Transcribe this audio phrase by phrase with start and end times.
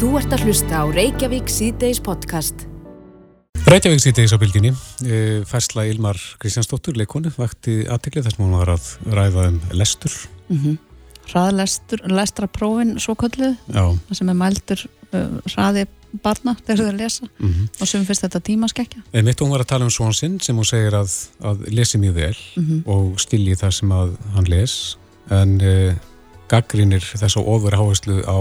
[0.00, 2.62] Þú ert að hlusta á Reykjavík C-Days podcast.
[3.68, 4.70] Reykjavík síðdeis á bylginni,
[5.04, 10.14] e, færsla Ilmar Kristjánsdóttur, leikonu, vakti aðteklið þess að hún var að ræða um lestur.
[10.48, 10.78] Mm -hmm.
[11.28, 15.84] Hraðlestur, lestraprófin svo kölluð, það sem er mældur uh, hraði
[16.24, 17.68] barna þegar þau lesa mm -hmm.
[17.80, 19.02] og sem finnst þetta tímaskekkja.
[19.12, 21.98] En mitt hún var að tala um svon sinn sem hún segir að, að lesi
[21.98, 22.82] mjög vel mm -hmm.
[22.86, 24.96] og stilji það sem að hann les,
[25.28, 25.94] en e,
[26.48, 28.40] gaggrinir þess að ofur áherslu á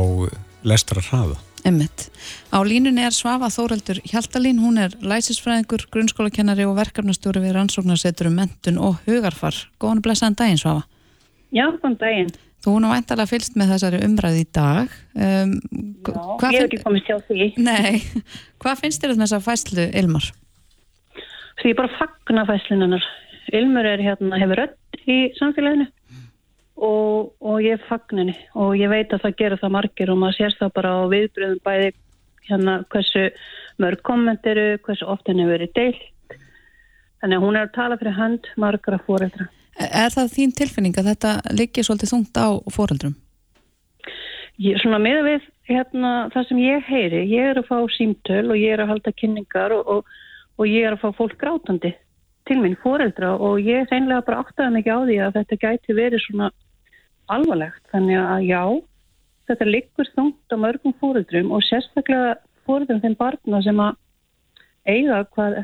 [0.64, 1.36] lestra hraða.
[1.68, 2.08] Emmitt.
[2.54, 8.80] Á línunni er Svafa Þóraldur Hjaltalín, hún er læsisfræðingur, grunnskólakennari og verkefnastjóri við rannsóknarseturum mentun
[8.80, 9.58] og hugarfar.
[9.82, 10.86] Góðan og blessaðan daginn Svafa.
[11.52, 12.32] Já, góðan daginn.
[12.60, 14.96] Þú hún á eintalega fylst með þessari umræði í dag.
[15.16, 15.54] Um,
[16.04, 17.52] Já, ég hef ekki komið sjá því.
[17.64, 18.02] Nei,
[18.62, 20.28] hvað finnst þér um þessa fæslu Ilmar?
[21.60, 23.08] Því ég bara fagna fæslunarnar.
[23.56, 25.88] Ilmar er hérna, hefur rödd í samfélaginu
[26.86, 30.40] og, og ég fagn henni og ég veit að það gerur það margir og maður
[30.40, 31.92] sérst það bara á viðbröðum bæði
[32.50, 33.28] hérna hversu
[33.80, 36.38] mörg kommenteru, hversu oft henni verið deilt
[37.20, 39.50] þannig að hún er að tala fyrir hand margra fóreldra
[39.80, 43.16] Er það þín tilfinning að þetta liggi svolítið þungt á fóreldrum?
[44.60, 48.60] Ég, svona með við hérna, það sem ég heyri, ég er að fá símtöl og
[48.60, 50.18] ég er að halda kynningar og, og,
[50.60, 51.94] og ég er að fá fólk grátandi
[52.50, 56.26] til minn fóreldra og ég reynilega bara áttaði mikið á því að þetta gæti verið
[56.26, 56.52] svona
[57.36, 57.82] alvarlegt.
[57.94, 58.64] Þannig að já,
[59.50, 63.98] þetta liggur þungt á mörgum fóruldrum og sérstaklega fóruldrum þeim barna sem að
[64.90, 65.62] eiga hvað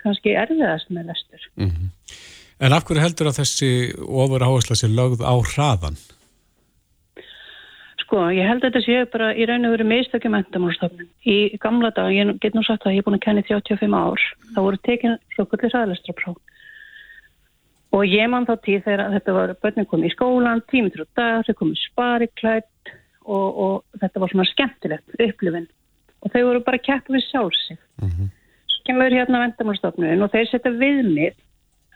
[0.00, 1.42] kannski erfiðast með lestur.
[1.56, 1.90] Mm -hmm.
[2.60, 3.68] En af hverju heldur að þessi
[4.04, 5.96] ofur áhersla sér lögð á hraðan?
[8.02, 11.08] Sko, ég held að þetta sé bara í raun og veru mistökjum endamálstofnum.
[11.24, 14.20] Í gamla dag, ég get nú sagt að ég er búin að kenni 35 ár,
[14.52, 16.36] þá voru tekin hljókullir hraðlestrapróf
[17.90, 21.46] Og ég man þá tíð þegar þetta var börnum komið í skólan, tímitur og dag,
[21.46, 22.92] þau komið spariklætt
[23.26, 25.66] og, og þetta var svona skemmtilegt upplifin.
[26.20, 27.80] Og þau voru bara kætt við sjálfsig.
[28.02, 28.28] Mm -hmm.
[28.70, 31.34] Svo kemur hérna vendamálstofnun og þeir setja viðmið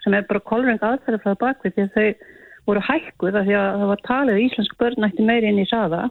[0.03, 2.09] sem er bara kolveng aðferða frá bakvið því að þau
[2.67, 5.69] voru hækkuð af því að það var talið að íslensk börn ætti meiri inn í
[5.69, 6.03] saða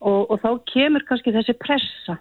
[0.00, 2.18] og, og þá kemur kannski þessi pressa.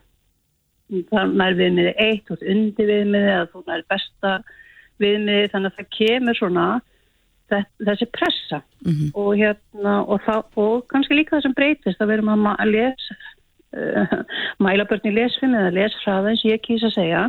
[0.90, 4.32] Það er viðmiði eitt og undir viðmiði að þú er besta
[5.02, 6.68] viðmiði þannig að það kemur svona
[7.50, 8.62] þessi pressa.
[8.86, 9.12] Mm -hmm.
[9.14, 13.16] og, hérna, og, það, og kannski líka það sem breytist að verum að lesa
[13.76, 14.18] uh,
[14.64, 17.24] mæla börn í lesfim eða lesfraða eins og ég kýsa að segja.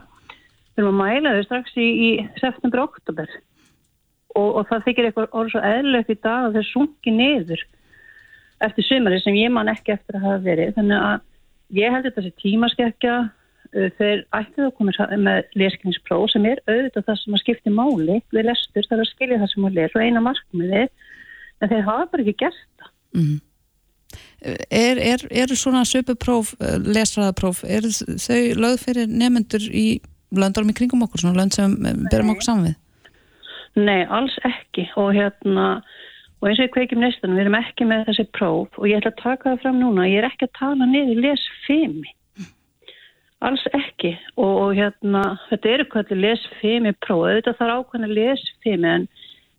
[0.74, 2.10] Við erum að mæla þau strax í, í
[2.40, 3.28] september-oktober
[4.38, 7.64] og, og það þykir eitthvað orð svo eðlögt í dag að þau sunki niður
[8.60, 10.74] eftir sumari sem ég man ekki eftir að hafa verið.
[10.76, 11.20] Þannig að
[11.80, 13.16] ég held þetta sé tímaskekkja
[13.70, 18.48] þeir ættið að koma með leskningspróf sem er auðvitað það sem að skipti máli við
[18.48, 20.82] lestur, það er að skilja það sem að les og eina markmiði,
[21.60, 22.92] en þeir hafa bara ekki gert það.
[23.14, 23.38] Mm.
[24.40, 29.86] Er, er, er svona söpupróf, uh, lesraðapróf, er þau lögð fyrir nefnendur í
[30.34, 31.76] löndarum í kringum okkur, svona lönd sem
[32.10, 32.78] berum okkur saman við?
[33.78, 35.66] Nei, alls ekki og hérna,
[36.40, 39.12] og eins og ég kveikjum nestan, við erum ekki með þessi próf og ég ætla
[39.14, 42.10] að taka það fram núna, ég er ekki að tala niður lesfimi
[43.40, 48.90] Alls ekki og, og hérna þetta eru hvað til lesfimi prófið, þetta þarf ákvæmlega lesfimi
[48.90, 49.06] en,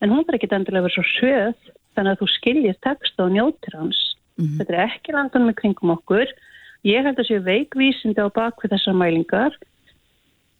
[0.01, 3.33] en hún þarf ekki endilega að vera svo söð þannig að þú skiljir texta og
[3.33, 3.99] njótir hans.
[4.37, 4.57] Mm -hmm.
[4.59, 6.29] Þetta er ekki landan með kringum okkur.
[6.85, 9.57] Ég held að séu veikvísindi á bakvið þessar mælingar.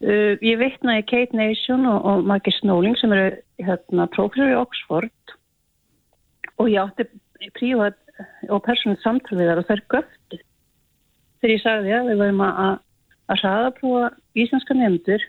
[0.01, 4.57] Uh, ég veitna í Kate Nation og, og Maggie Snowling sem eru hérna, prófessor í
[4.57, 5.35] Oxford
[6.57, 7.05] og ég átti
[7.53, 7.97] prívat
[8.49, 10.39] og persónið samtal við þar og það er göftu.
[11.41, 12.79] Þegar ég sagði að við varum að
[13.31, 15.23] að hraðaprófa íslenska nefndur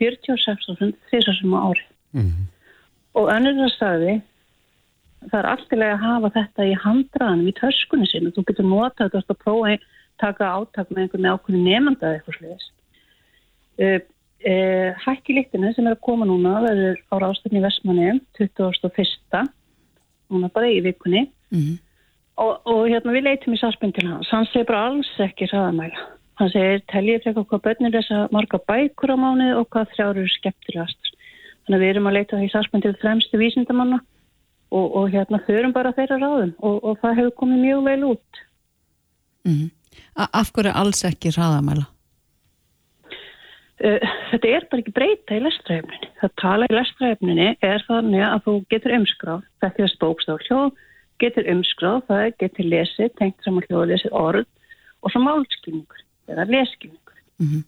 [0.00, 1.84] 46.000 þessar sem á ári.
[2.14, 2.46] Mm -hmm.
[3.14, 4.14] Og önnur það staði,
[5.30, 8.32] það er alltilega að hafa þetta í handraðanum í töskunni sinu.
[8.34, 9.86] Þú getur notað þetta að prófa að
[10.18, 12.66] taka átak með einhvern ákveðin nefnda eða eitthvað sliðis.
[13.74, 19.48] Uh, eh, uh, eh, Hækkiliktinu sem er að koma núna, er á ráðstöfni Vestmanni 21.
[20.30, 21.30] núna bara í vikunni.
[21.50, 21.78] Mm -hmm.
[22.36, 24.28] Og, og hérna við leitum í sáspinn til hans.
[24.30, 25.98] Hann segir bara alls ekki hraðamæla.
[26.40, 30.24] Hann segir, teljið frekar hvað börnir þess að marga bækur á mánuði og hvað þrjáru
[30.32, 31.12] skemmtilegast.
[31.64, 34.00] Þannig að við erum að leita því sarsmyndið fremstu vísindamanna
[34.74, 38.40] og, og hérna þauðum bara þeirra ráðum og, og það hefur komið mjög vel út.
[39.46, 39.70] Mm -hmm.
[40.24, 41.86] Af hverju alls ekki ráðamæla?
[43.84, 44.00] Uh,
[44.30, 46.08] þetta er bara ekki breyta í lestræfninni.
[46.20, 50.70] Það tala í lestræfninni er þannig að þú getur umskráð, þetta er spókstaf hljóð,
[51.22, 54.46] getur umskráð, það getur lesið, tengt saman hljóð, lesið orð
[55.02, 57.16] og svo málskilningur eða leskilningur.
[57.38, 57.62] Mm -hmm.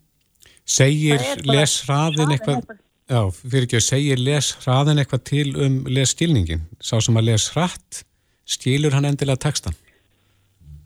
[0.67, 3.20] Segir lesraðin eitthvað, eitthvað, já,
[3.50, 6.62] fyrir ekki að segir lesraðin eitthvað til um lesskilningin?
[6.81, 8.05] Sá sem að les hratt,
[8.44, 9.76] skilur hann endilega textan?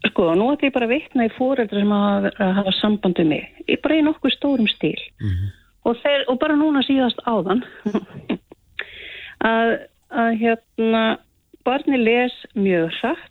[0.08, 3.48] Sko, nú ætlum ég bara að veitna í fóreldra sem hafa, hafa sambandi mig.
[3.68, 5.00] Ég bara í nokkuð stórum stíl.
[5.20, 5.50] Mm -hmm.
[5.84, 7.64] og, þeir, og bara núna síðast áðan
[9.54, 9.70] að,
[10.10, 11.18] að hérna
[11.64, 13.29] barni les mjög hratt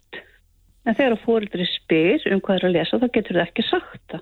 [0.87, 4.21] en þegar fóreldri spyr um hvað er að lesa þá getur það ekki sagt það.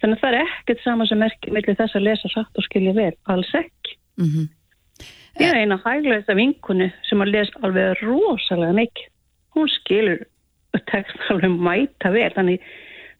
[0.00, 2.94] Þannig að það er ekkert sama sem er með þess að lesa hratt og skilja
[2.96, 3.12] vel.
[3.28, 3.98] Alls ekki.
[4.18, 4.48] Mm -hmm.
[5.38, 9.12] Ég er eina hæglega vinkunni sem að lesa alveg rosalega mikið.
[9.54, 10.24] Hún skilur
[10.90, 12.62] tekst alveg mæta vel þannig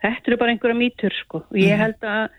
[0.02, 1.82] þetta eru bara einhverja mýtur sko og ég mhm.
[1.82, 2.38] held að,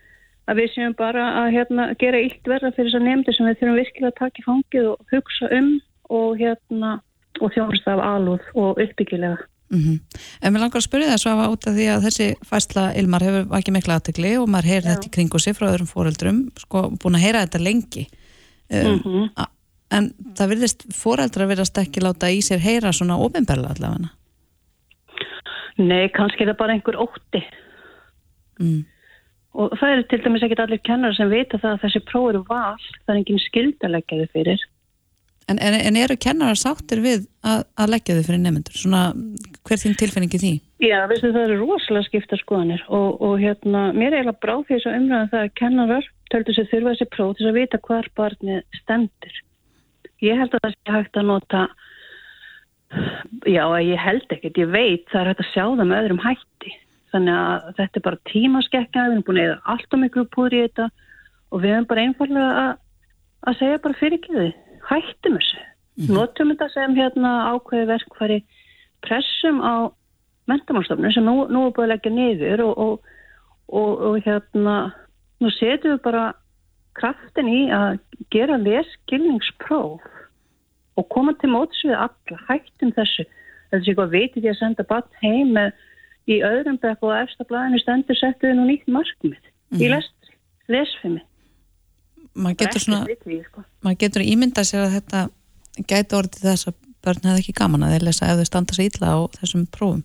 [0.49, 3.61] að við séum bara að hérna, gera illt verða fyrir þess að nefndi sem við
[3.61, 5.71] þurfum virkilega að taka í fangið og hugsa um
[6.19, 6.91] og hérna
[7.39, 9.37] og þjónast af alúð og uppbyggilega
[9.69, 9.99] mm -hmm.
[10.41, 13.23] En mér langar að spyrja það svo að út af því að þessi fæsla Ilmar
[13.23, 16.89] hefur ekki mikla aðtegli og maður heyrir þetta í kringu sig frá öðrum fóreldrum sko
[17.01, 18.07] búin að heyra þetta lengi
[18.69, 19.29] mm -hmm.
[19.37, 19.45] um,
[19.91, 24.09] en það virðist fóreldra virðast ekki láta í sér heyra svona ofinberla allavega
[25.79, 27.41] Nei, kannski er það bara einhver ótti.
[28.59, 28.81] Mm.
[29.59, 32.41] Og það eru til dæmis ekkit allir kennar sem vita það að þessi próf eru
[32.49, 34.65] val, það er enginn skildalegjaði fyrir.
[35.49, 38.77] En, en, en eru kennarar sáttir við að, að leggja þau fyrir nefnendur?
[38.77, 39.01] Svona,
[39.65, 40.53] hver þín tilfinningi því?
[40.85, 44.79] Já, veistu það eru rosalega skipta skoðanir og, og hérna, mér er eiginlega bráð því
[44.79, 48.79] að umræða það að kennarar töldu sér þurfa þessi próf til að vita hvar barnið
[48.83, 49.39] stendur.
[50.21, 51.67] Ég held að það sé hægt að nota
[53.45, 56.71] Já, ég held ekkert, ég veit það er hægt að sjá það með öðrum hætti
[57.13, 60.57] þannig að þetta er bara tímaskekka við erum búin að eða allt og miklu púri
[60.57, 60.87] í þetta
[61.49, 62.71] og við erum bara einfallega að,
[63.49, 64.49] að segja bara fyrir ekki þið
[64.89, 66.13] hættum þessu, mm -hmm.
[66.17, 68.39] notum þetta sem hérna ákveði verkfæri
[69.05, 69.91] pressum á
[70.47, 72.95] mentamálstofnum sem nú, nú er búin að leggja niður og, og,
[73.67, 74.75] og, og hérna
[75.39, 76.33] nú setjum við bara
[76.97, 77.99] kraftin í að
[78.33, 80.01] gera leskilningspróf
[80.99, 83.25] og koma til móts við alla, hættum þessu
[83.69, 85.73] þessi eitthvað veitir því að senda barn heim með,
[86.29, 89.83] í öðrum bekk og eftir blæðinu stendur settuði nú nýtt markmið mm -hmm.
[89.83, 90.01] í mhm.
[90.73, 91.21] lesfimi
[92.35, 93.63] maður getur svona því, sko.
[93.85, 95.23] maður getur ímynda sér að þetta
[95.89, 98.89] gæti orðið þess að börn hefði ekki gaman að þeir lesa ef þau standa sér
[98.89, 100.03] ítla á þessum prófum.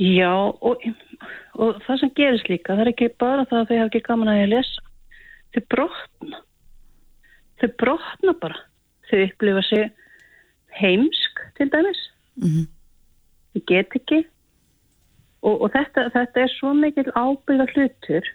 [0.00, 0.86] Já og,
[1.60, 4.32] og það sem gerist líka það er ekki bara það að þau hafa ekki gaman
[4.32, 4.84] að þeir lesa.
[5.52, 6.42] Þau brotna.
[7.60, 8.60] Þau brotna bara.
[9.10, 9.90] Þau upplifa sig
[10.80, 12.00] heimsk til dæmis.
[12.40, 12.68] Mm -hmm.
[13.52, 14.22] þau get ekki.
[15.42, 18.28] Og, og þetta, þetta er svo mikil ábyrða hlutur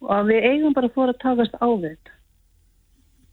[0.00, 2.14] og við eigum bara að fóra að takast á þetta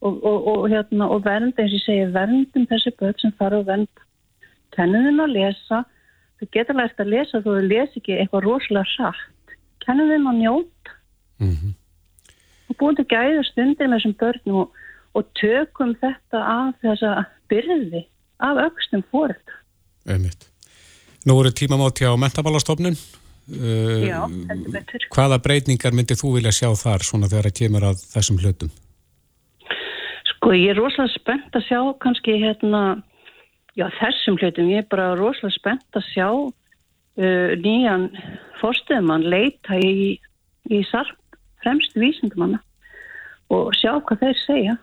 [0.05, 3.69] og, og, hérna, og vernd eins og ég segi verndum þessi börn sem fara að
[3.71, 4.07] venda
[4.75, 5.83] kennum að lesa
[6.39, 10.97] þau geta lært að lesa þau lesi ekki eitthvað rosalega rætt kennum þeim að njóta
[11.43, 11.73] mm -hmm.
[12.69, 14.81] og búin til gæða stundir með þessum börnum og
[15.15, 17.11] og tökum þetta af þessa
[17.51, 18.03] byrði
[18.43, 19.53] af aukstum fóröld.
[21.25, 22.97] Nú eru tímamáti á mentabálastofnun.
[23.45, 25.03] Já, heldur betur.
[25.13, 28.71] Hvaða breytingar myndir þú vilja sjá þar svona þegar það kemur að þessum hlutum?
[30.31, 32.81] Sko ég er rosalega spennt að sjá kannski hérna,
[33.77, 38.07] já þessum hlutum, ég er bara rosalega spennt að sjá uh, nýjan
[38.61, 40.17] fórstuðumann leita í,
[40.73, 42.63] í sarp fremst vísindumanna
[43.53, 44.75] og sjá hvað þeir segja.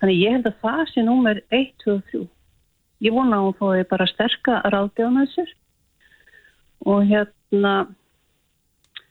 [0.00, 2.22] Þannig ég held að það sé númer 1, 2 og 3.
[3.00, 5.56] Ég vona að hún fóði bara sterka ráðgjáðan þessir
[6.86, 7.74] og hérna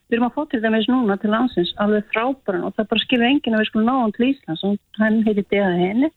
[0.09, 3.29] við erum að fá til dæmis núna til landsins alveg frábæran og það bara skilur
[3.29, 6.09] enginn að við skulum ná hann til Íslands og hann heiti Deða henni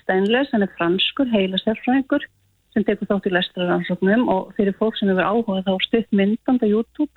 [0.00, 2.24] Steinleis, hann er franskur, heilasérfræðingur
[2.72, 6.66] sem tekur þátt í lestraransóknum og fyrir fólk sem hefur áhugað þá stutt myndband á
[6.66, 7.12] YouTube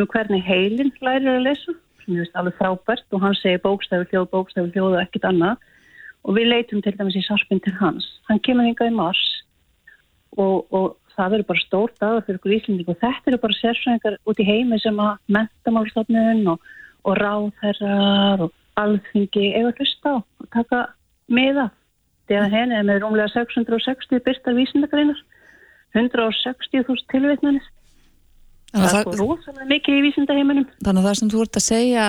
[0.00, 1.74] um hvernig heilin lærir að lesa
[2.04, 5.60] sem er alveg frábært og hann segir bókstæfi hljóð, bókstæfi hljóð og ekkit annað
[6.24, 8.06] og við leitum til dæmis í sarpinn til hans.
[8.28, 9.22] Hann kemur hingað í mars
[10.40, 14.18] og, og það verður bara stór dagar fyrir okkur íslending og þetta eru bara sérfræðingar
[14.30, 16.72] út í heimi sem að mentamálstofnun og,
[17.04, 20.82] og ráðherrar og alþingi eða hlusta á og taka
[21.30, 21.70] með það.
[22.24, 25.18] Þegar henni er með rúmlega 660 byrstar vísindagreinar,
[25.94, 27.66] 160.000 tilvitnanir.
[28.74, 30.64] Það er sko rosalega mikið í vísindaheiminum.
[30.82, 32.06] Þannig að það sem þú ert að segja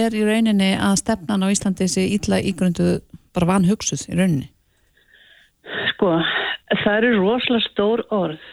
[0.00, 2.96] er í rauninni að stefnan á Íslandi sé ítla ígrunduð
[3.36, 4.48] bara vanhugsuð í rauninni?
[5.92, 6.16] Sko,
[6.78, 8.50] það eru rosalega stór orð.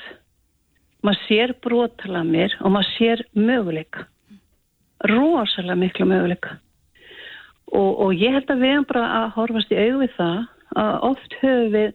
[1.05, 4.07] Maður sér brotalamir og maður sér möguleika.
[5.07, 6.57] Rosalega miklu möguleika.
[7.67, 10.37] Og, og ég held að við erum bara að horfast í auðvið það
[10.77, 11.93] að oft höfum við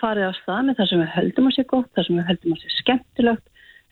[0.00, 2.54] farið á stað með það sem við höldum að sé gott, það sem við höldum
[2.54, 3.46] að sé skemmtilegt,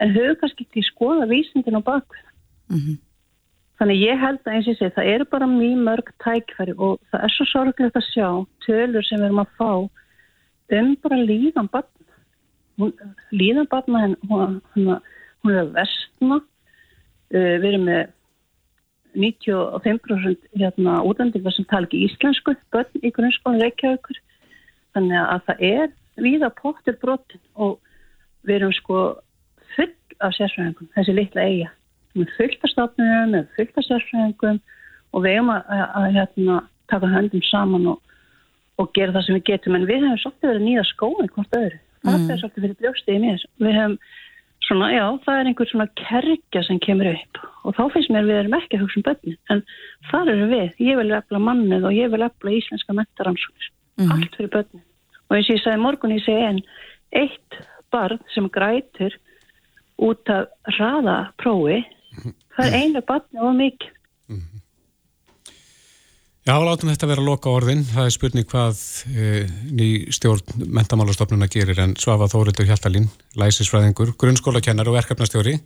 [0.04, 2.24] en höfum kannski ekki skoða vísindin á bakvið.
[2.68, 2.98] Mm -hmm.
[3.80, 7.00] Þannig ég held að eins og ég segi það eru bara mjög mörg tækfæri og
[7.10, 8.28] það er svo sorglegt að sjá
[8.66, 9.70] tölur sem við erum að fá
[10.72, 11.90] um bara líðan barn.
[12.80, 12.92] hún,
[13.30, 18.12] líðan barna henn, hún, hún, er að vestna, uh, við erum með
[19.14, 24.18] 95% hérna útendingar sem tala ekki íslensku, börn í grunnskólan reykjaukur,
[24.96, 25.92] þannig að það er
[26.24, 27.78] viða pottir brotin og
[28.46, 29.00] við erum sko
[29.74, 31.70] full af sérfræðingum, þessi litla eiga,
[32.14, 34.60] með fullt af stafnum, með fullt af sérfræðingum
[35.14, 36.58] og við eigum að, að, að hérna,
[36.90, 38.13] taka höndum saman og,
[38.80, 41.80] og gera það sem við getum, en við hefum svolítið verið nýja skóin hvort öðru,
[42.04, 42.30] það mm.
[42.30, 43.98] er svolítið fyrir brjóstið í mér, við hefum
[44.64, 47.42] svona, já, það er einhver svona kerkja sem kemur upp.
[47.64, 49.62] Og þá finnst mér við erum ekki að hugsa um bönni, en
[50.10, 54.12] þar eru við, ég vil efla mannið og ég vil efla íslenska mentaransóknir, mm.
[54.16, 54.84] allt fyrir bönni
[55.28, 56.60] og eins og ég sagði morgun, ég segi en
[57.14, 57.58] eitt
[57.94, 59.14] barn sem grætur
[60.04, 61.80] út af raðaprófi,
[62.56, 63.92] það er einu barni og mikið
[66.44, 67.86] Já, látum þetta vera að loka orðin.
[67.88, 69.28] Það er spurning hvað e,
[69.72, 73.08] ný stjórn mentamálastofnuna gerir en Svafa Þórildur Hjaltalín,
[73.40, 75.56] læsisfræðingur, grunnskólakennar og verkefnastjóri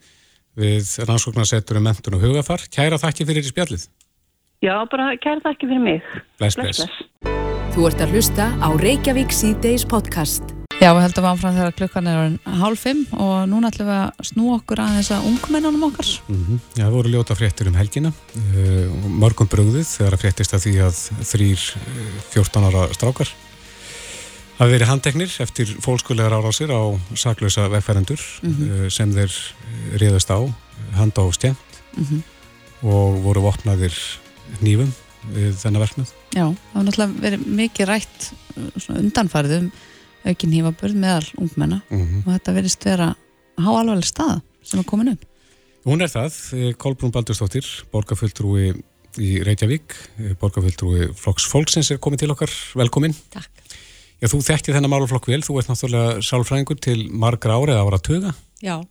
[0.58, 2.62] við rannsóknarsettur um mentun og hugafar.
[2.70, 3.88] Kæra þakki fyrir í spjallið.
[4.62, 6.06] Já, bara kæra þakki fyrir mig.
[6.38, 6.86] Bless, bless.
[6.86, 7.34] bless.
[7.74, 10.57] Þú ert að hlusta á Reykjavík C-Days podcast.
[10.78, 14.50] Já, við heldum áfram þegar klukkan er hálf fimm og núna ætlum við að snú
[14.54, 16.10] okkur að þessa ungmennunum okkar.
[16.28, 16.60] Mm -hmm.
[16.76, 18.86] Já, það voru ljóta fréttir um helgina uh,
[19.22, 21.00] mörgum bröðið þegar að fréttist að því að
[21.32, 21.62] þrýr
[22.30, 23.28] 14 ára strákar
[24.58, 26.82] hafi verið handteknir eftir fólkskulegar árásir á
[27.14, 28.70] saklausa vegfærandur mm -hmm.
[28.70, 29.34] uh, sem þeir
[29.98, 30.38] riðast á
[30.94, 32.22] handa á stjent mm -hmm.
[32.86, 33.94] og voru vopnaðir
[34.62, 34.94] nýfum
[35.34, 36.10] við þennan verknuð.
[36.34, 38.32] Já, það var náttúrulega verið mikið rætt
[38.88, 39.70] undanfarið um
[40.28, 42.26] aukin hífabörð meðal ungmenna mm -hmm.
[42.26, 43.08] og þetta verist vera
[43.58, 45.24] há alveg stað sem er komin upp.
[45.84, 48.74] Hún er það, eh, Kolbrún Baldurstóttir, borgarfulltrúi
[49.16, 53.14] í Reykjavík, eh, borgarfulltrúi Flokks Folksins er komin til okkar, velkomin.
[53.30, 53.48] Takk.
[54.20, 57.98] Já, þú þekkti þennan máluflokk vel, þú ert náttúrulega sálfræðingur til margra ári eða ára
[58.02, 58.34] tuga.
[58.60, 58.82] Já,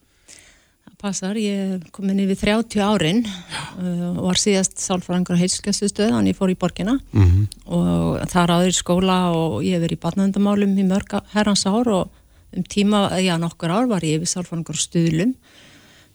[0.97, 6.33] passar, ég kom inn yfir 30 árin uh, og var síðast sálfræðingur á heilskessustöð, þannig
[6.33, 6.95] ég fór í borgina.
[7.13, 7.43] Mm -hmm.
[7.69, 11.87] og það ráður í skóla og ég hef verið í barnavendamálum í mörg herrans ár
[11.87, 12.09] og
[12.57, 15.35] um tíma, já nokkur ár var ég yfir sálfræðingur á stuðlum.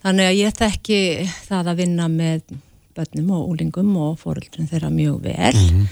[0.02, 1.00] Þannig að ég þekki
[1.46, 2.42] það að vinna með
[2.96, 5.54] börnum og úlingum og fóröldrum þeirra mjög vel.
[5.54, 5.86] Mm -hmm.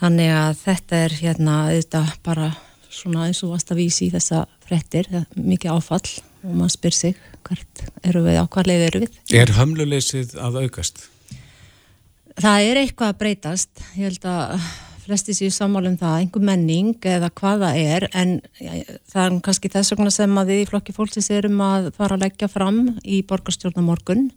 [0.00, 2.54] þannig að þetta er hérna þetta bara
[2.90, 7.14] svona eins og vast að vísi í þessa frettir, mikið áfall og maður spyr sig
[7.46, 9.18] hvert eru við á hvað leið eru við.
[9.40, 11.02] Er hömluleysið að aukast?
[12.40, 14.68] Það er eitthvað að breytast, ég held að
[15.10, 18.36] flesti séu sammálum það, einhver menning eða hvað það er, en
[19.10, 22.26] það er kannski þess vegna sem að við í flokki fólksins erum að fara að
[22.26, 24.28] leggja fram í borgarstjórnamorgun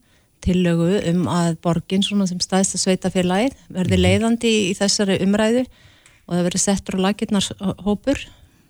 [0.43, 4.05] tillögu um að borgin svona sem staðist að sveita félagið verði mhm.
[4.07, 7.49] leiðandi í þessari umræðu og það verði settur á lakirnar
[7.85, 8.23] hópur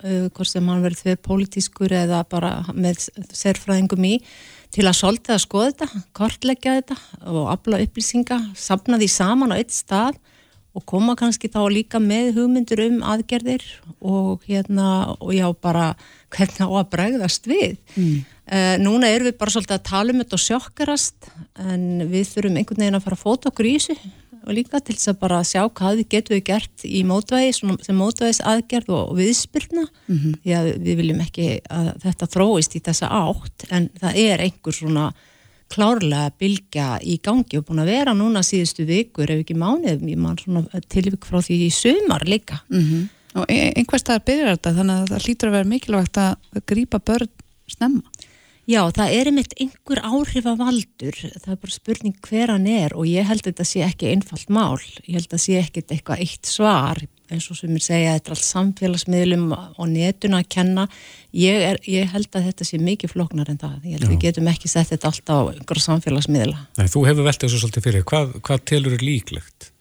[0.03, 4.17] hvort sem hann verið þveið pólitískur eða bara með sérfræðingum í
[4.74, 6.98] til að solta að skoða þetta, kortleggja þetta
[7.29, 10.17] og afla upplýsinga, sapna því saman á eitt stað
[10.74, 13.63] og koma kannski þá líka með hugmyndur um aðgerðir
[14.01, 15.91] og hérna og já bara
[16.33, 17.77] hvernig á að bregðast við.
[17.93, 18.24] Mm.
[18.43, 21.29] Uh, núna erum við bara svolítið að tala um þetta og sjokkarast
[21.62, 23.95] en við þurfum einhvern veginn að fara að fóta okkur í þessu
[24.43, 28.00] og líka til þess að bara sjá hvað við getum við gert í mótvægi, sem
[28.00, 30.33] mótvægis aðgerð og viðspyrna mm -hmm.
[30.43, 34.75] því að við viljum ekki að þetta þróist í þessa átt en það er einhver
[34.75, 35.05] svona
[35.73, 40.19] klárlega bylgja í gangi og búin að vera núna síðustu vikur ef ekki mánuð, ég
[40.19, 43.07] man svona tilvík frá því í sömar líka mm -hmm.
[43.39, 46.35] og einhver staðar byrjar þetta þannig að það hlýtur að vera mikilvægt að
[46.65, 47.29] grípa börn
[47.67, 48.03] snemma
[48.63, 52.93] Já, það er einmitt einhver áhrif af valdur, það er bara spurning hver hann er
[52.96, 56.24] og ég held að þetta sé ekki einfalt mál, ég held að sé ekkit eitthvað
[56.24, 60.88] eitt svar, eins og sem ég segja þetta er allt samfélagsmiðlum og netuna að kenna,
[61.36, 63.77] ég, er, ég held að þetta sé mikið floknar en það.
[63.84, 66.65] Ég held að við getum ekki sett þetta allt á einhverja samfélagsmiðla.
[66.79, 69.72] Nei, þú hefur veltið þessu svolítið fyrir, hvað, hvað telur er líklegt?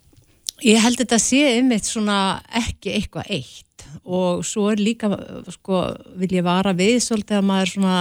[0.62, 2.18] Ég held að þetta sé einmitt svona
[2.62, 3.86] ekki eitthvað eitt.
[4.02, 5.10] Og svo er líka,
[5.52, 5.84] sko,
[6.18, 7.96] vil ég vara við svolítið að maður svona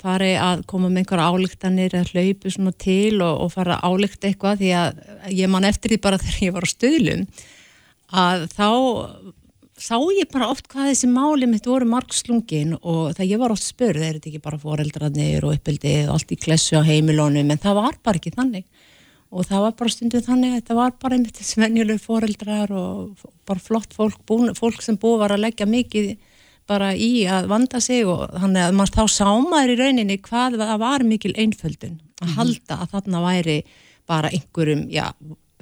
[0.00, 4.30] fari að koma með einhverja álíktanir eða hlaupu svona til og, og fara að álíkta
[4.30, 5.02] eitthvað því að
[5.36, 7.26] ég man eftir því bara þegar ég var á stöðlum
[8.10, 8.68] að þá
[9.80, 13.64] sá ég bara oft hvað þessi máli mitt voru margslungin og það ég var oft
[13.64, 17.62] spörð, er þetta ekki bara foreldrarnir og uppbildi og allt í klessu á heimilónum en
[17.62, 18.66] það var bara ekki þannig.
[19.30, 23.28] Og það var bara stundum þannig að þetta var bara einmitt þessi venjuleg foreldrar og
[23.48, 26.10] bara flott fólk, búin, fólk sem búið var að leggja mikið
[26.70, 30.58] bara í að vanda sig og þannig að maður þá sá maður í rauninni hvað
[30.62, 32.34] það var mikil einföldun að mhm.
[32.38, 33.60] halda að þarna væri
[34.10, 35.06] bara einhverjum, já,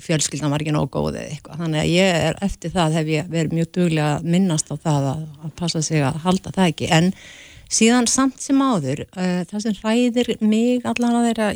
[0.00, 3.28] fjölskyldan var ekki nóg góð eða eitthvað, þannig að ég er eftir það hef ég
[3.32, 6.90] verið mjög duglega að minnast á það að, að passa sig að halda það ekki,
[6.98, 7.10] en
[7.68, 11.48] síðan samt sem áður uh, það sem hræðir mig allan að þeirra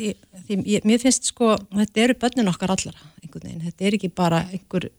[0.43, 4.11] því ég, mér finnst sko þetta eru börnin okkar allara einhvern veginn, þetta er ekki
[4.13, 4.89] bara einhver,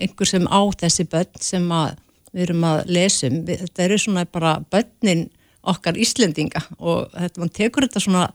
[0.00, 1.94] einhver sem á þessi börn sem að
[2.38, 5.26] við erum að lesum, þetta eru svona bara börnin
[5.68, 8.28] okkar Íslendinga og þetta, mann tekur þetta svona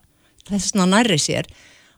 [0.50, 1.48] þess að næri sér.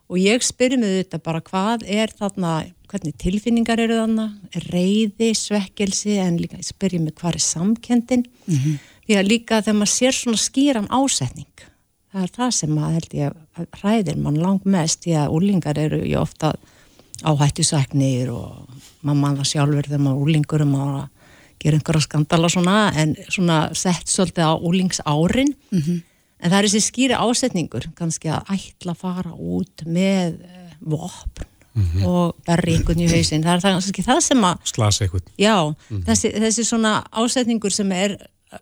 [0.05, 2.59] Og ég spyrir mig þetta bara hvað er þarna,
[2.91, 4.27] hvernig tilfinningar eru þarna,
[4.69, 9.61] reyði, svekkelsi en líka ég spyrir mig hvað er samkendin mm -hmm því að líka
[9.61, 11.65] þegar maður sér svona skýran ásetning
[12.15, 15.79] það er það sem maður held ég að hræðir mann langt mest því að úlingar
[15.81, 16.53] eru ofta
[17.25, 20.95] áhættisæknir og maður mann það sjálfur þegar maður úlingur um að
[21.65, 26.03] gera einhverja skandala svona en svona sett svolítið á úlingsárin mm -hmm.
[26.39, 31.51] en það er þessi skýri ásetningur kannski að ætla að fara út með eh, vopn
[31.75, 32.05] Mm -hmm.
[32.07, 35.75] og berri einhvern í hausin það er það, það sem að slasa einhvern já, mm
[35.89, 36.03] -hmm.
[36.05, 38.17] þessi, þessi svona ásetningur sem er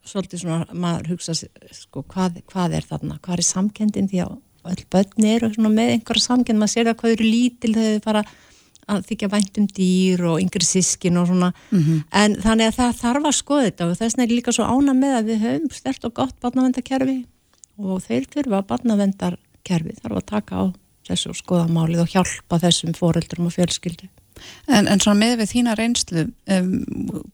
[0.05, 4.33] svolítið svona, maður hugsa sko, hvað, hvað er þarna, hvað er samkendin því að
[4.71, 8.23] öll börn eru með einhverja samkend, maður sér það hvað eru lítil þegar þau fara
[8.87, 12.03] að þykja væntum dýr og yngri sískin og svona mm -hmm.
[12.11, 14.93] en þannig að það þarf að skoða þetta og þess vegna er líka svo ána
[14.93, 17.25] með að við höfum stert og gott barnavendarkerfi
[17.77, 20.63] og þeir þurfa barnavendarkerfi þarf að taka á
[21.07, 24.07] þessu skoðamálið og hjálpa þessum foreldrum og fjölskyldu
[24.67, 26.23] En, en svona með við þína reynslu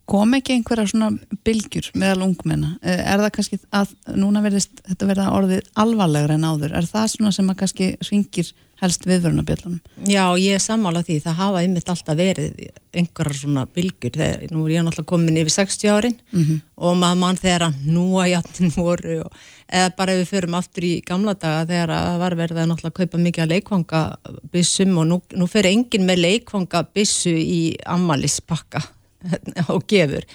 [0.09, 1.11] kom ekki einhverja svona
[1.47, 2.73] bylgjur meðal ungmenna?
[2.81, 6.75] Eh, er það kannski að núna verðist þetta verða orðið alvarlegra en áður?
[6.79, 9.79] Er það svona sem að kannski svingir helst viðvörunabjöldunum?
[10.07, 11.19] Já, ég er sammála því.
[11.25, 12.59] Það hafa ymitt alltaf verið
[12.95, 14.15] einhverjar svona bylgjur.
[14.15, 16.61] Þegar, nú er ég náttúrulega komin yfir 60 árin mm -hmm.
[16.75, 19.31] og maður mann þegar að núa játtin voru og
[19.69, 22.99] eða bara ef við förum aftur í gamla daga þegar að var verið að náttúrulega
[22.99, 28.81] kaupa mikið að leikvangabissum og nú, nú fer enginn með leikvangabissu í ammalispakka
[29.73, 30.25] og gefur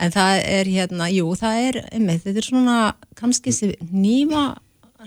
[0.00, 2.78] en það er hérna, jú það er einmitt, þetta er svona
[3.18, 3.52] kannski
[3.90, 4.44] nýma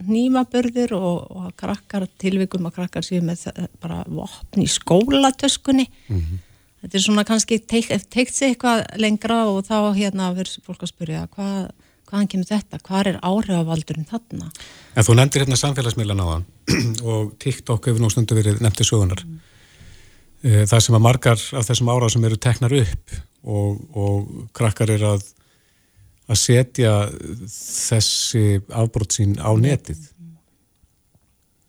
[0.09, 3.47] nýmabörður og, og krakkar tilvikum að krakkar séu með
[3.83, 6.41] bara vopn í skólatöskunni mm -hmm.
[6.81, 10.93] þetta er svona kannski teikt, teikt sig eitthvað lengra og þá hérna verður fólk að
[10.93, 11.71] spyrja hvað
[12.13, 14.51] hvaðan kemur þetta, hvað er áhrifavaldurinn þarna?
[14.93, 16.43] En þú nefndir hérna samfélagsmiðlan á það
[17.09, 19.23] og TikTok hefur nú stundu verið nefntið sögunar.
[19.25, 19.39] Mm.
[20.43, 24.93] Eh, það sem að margar af þessum árað sem eru teknar upp og, og krakkar
[24.93, 25.25] er að,
[26.33, 26.93] að setja
[27.53, 30.01] þessi afbrót sín á netið.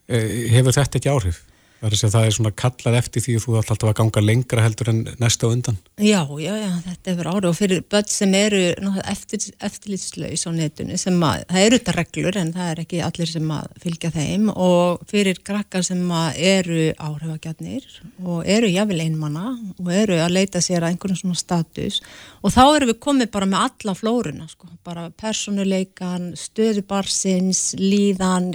[0.09, 1.43] Eh, hefur þetta ekki áhrif?
[1.85, 5.01] Það er svona kallað eftir því að þú ætla alltaf að ganga lengra heldur en
[5.21, 5.77] næsta undan.
[6.01, 8.63] Já, já, já, þetta er verið árið og fyrir börn sem eru
[9.05, 13.33] eftir, eftirlýtslaus á netinu sem að, það eru þetta reglur en það er ekki allir
[13.35, 14.49] sem að fylgja þeim.
[14.55, 17.89] Og fyrir krakkar sem að eru áhrifagjarnir
[18.25, 22.01] og eru jáfnvel einmanna og eru að leita sér að einhvern svona status.
[22.41, 28.55] Og þá eru við komið bara með alla flórunna, sko, bara personuleikan, stöðubarsins, líðan,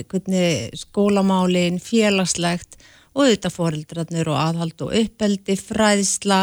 [0.81, 2.79] skólamálin, félagslegt
[3.13, 6.41] og auðvitað fóreldrarnir og aðhald og uppeldi, fræðisla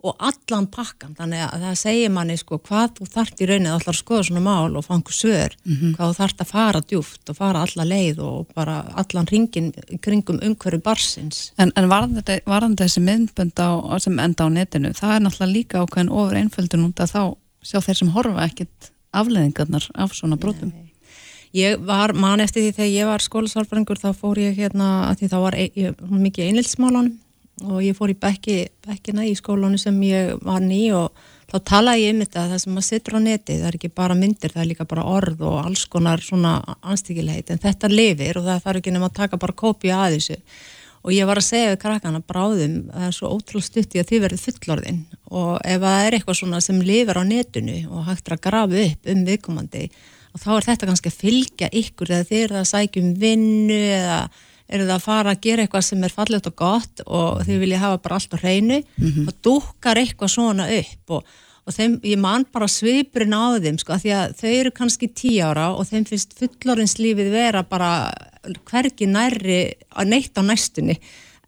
[0.00, 3.92] og allan pakkan, þannig að það segir manni sko hvað þú þart í raunin allar
[3.92, 5.96] að skoða svona mál og fangu svör mm -hmm.
[5.96, 10.40] hvað þú þart að fara djúft og fara alla leið og bara allan ringin kringum
[10.42, 15.52] umhverju barsins En, en varðan þessi myndbönd á, sem enda á netinu, það er náttúrulega
[15.52, 20.36] líka ákveðin ofur einföldun út að þá sjá þeir sem horfa ekkit afleðingarnar af svona
[20.36, 20.89] brotum Nei.
[21.56, 25.38] Ég var, man eftir því þegar ég var skólasálfræðingur þá fór ég hérna, því þá
[25.42, 27.08] var ég, mikið einilsmálan
[27.66, 31.10] og ég fór í bekki, bekkina í skólanu sem ég var ný og
[31.50, 34.16] þá talaði ég um þetta, það sem maður sittur á neti, það er ekki bara
[34.18, 38.46] myndir, það er líka bara orð og alls konar svona anstíkilheit, en þetta lifir og
[38.46, 40.38] það þarf ekki nema að taka bara kópið að þessu.
[41.00, 44.10] Og ég var að segja við krakkana bráðum, það er svo ótrúlega stutt í að
[44.10, 48.28] þið verður fullorðin og ef það er eitthvað svona sem lifir á netinu og hægt
[48.28, 49.86] að grafa upp um viðkomandi
[50.34, 54.20] og þá er þetta kannski að fylgja ykkur eða þið eru að sækjum vinnu eða
[54.70, 57.82] eru það að fara að gera eitthvað sem er fallegt og gott og þið vilja
[57.82, 59.28] hafa bara allt á hreinu mm -hmm.
[59.28, 61.24] og dúkar eitthvað svona upp og,
[61.66, 65.32] og þeim, ég man bara svipurinn á þeim sko því að þau eru kannski tí
[65.42, 68.12] ára og þeim finnst fullorinnslífið vera bara
[68.70, 71.00] hvergi nærri að neitt á næstunni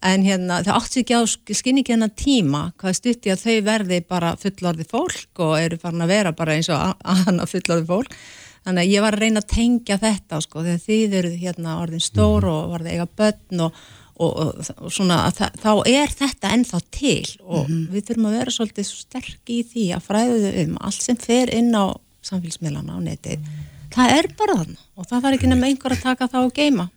[0.03, 4.01] en hérna þau átti ekki á skinn ekki hennar tíma hvað stutti að þau verði
[4.03, 8.17] bara fullorði fólk og eru farin að vera bara eins og annað fullorði fólk
[8.63, 12.03] Þannig að ég var að reyna að tengja þetta sko þegar þið eru hérna orðin
[12.03, 12.53] stór mhm.
[12.53, 17.67] og varði eiga börn og, og, og, og svona þá er þetta ennþá til og
[17.67, 21.51] mm við þurfum að vera svolítið sterk í því að fræðu um allt sem fer
[21.53, 21.91] inn á
[22.23, 23.43] samfélagsmiðlana á netið.
[23.43, 23.69] Mm.
[23.93, 26.89] Það er bara þann og það þarf ekki nefn einhver að taka þá og geima.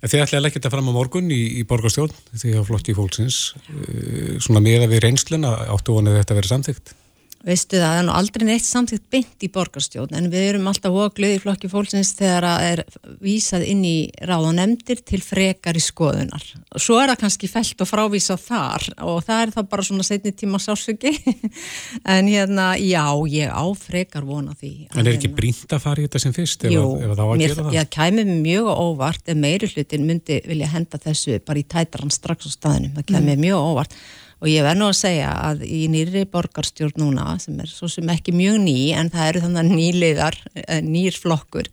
[0.00, 2.94] Þið ætlaði að leggja þetta fram á morgun í, í borgarstjórn því að flott í
[2.96, 6.94] fólksins eh, svona með að við reynsluna áttu vonið þetta að vera samþygt?
[7.40, 10.92] Veistu það, það er nú aldrei neitt samtíkt beint í borgarstjórn en við erum alltaf
[10.92, 12.82] óglöð í flokki fólksins þegar það er
[13.24, 13.94] vísað inn í
[14.28, 16.44] ráð og nefndir til frekar í skoðunar.
[16.76, 20.34] Svo er það kannski felt og frávísað þar og það er það bara svona setni
[20.36, 21.14] tíma sásöki
[22.16, 24.74] en hérna, já, ég á frekar vona því.
[24.92, 27.28] En er ekki brínt að fara í þetta sem fyrst ef, Jú, ef það á
[27.30, 27.76] að mér, gera það?
[27.80, 32.48] ég kæmi mjög óvart ef meiri hlutin myndi vilja henda þessu bara í tætaran strax
[32.48, 33.96] á staðinum, það kæmi mjög óvart
[34.40, 38.08] og ég verð nú að segja að í nýri borgarstjórn núna sem er svo sem
[38.12, 40.42] ekki mjög ný en það eru þannig nýliðar,
[40.86, 41.70] nýr flokkur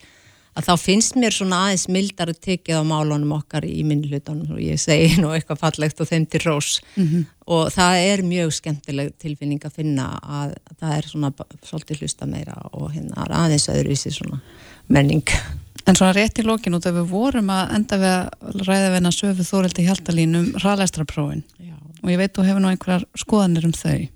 [0.57, 4.63] að þá finnst mér svona aðeins mildar að tekið á málunum okkar í minnlutunum og
[4.63, 6.79] ég segi nú eitthvað fallegt og þeim til rós
[7.45, 12.57] og það er mjög skemmtileg tilfinning að finna að það er svona svolítið hlusta meira
[12.73, 14.41] og hérna aðeins öðruvísi svona
[14.87, 15.23] menning.
[15.87, 18.97] En svona rétt í lokin út að við vorum að enda við að ræða við
[18.97, 21.76] hennar söfu Þóreldi Hjaltalín um hraðlæstraprófin Já.
[22.03, 24.07] Og ég veit þú hefur nú einhverjar skoðanir um þau.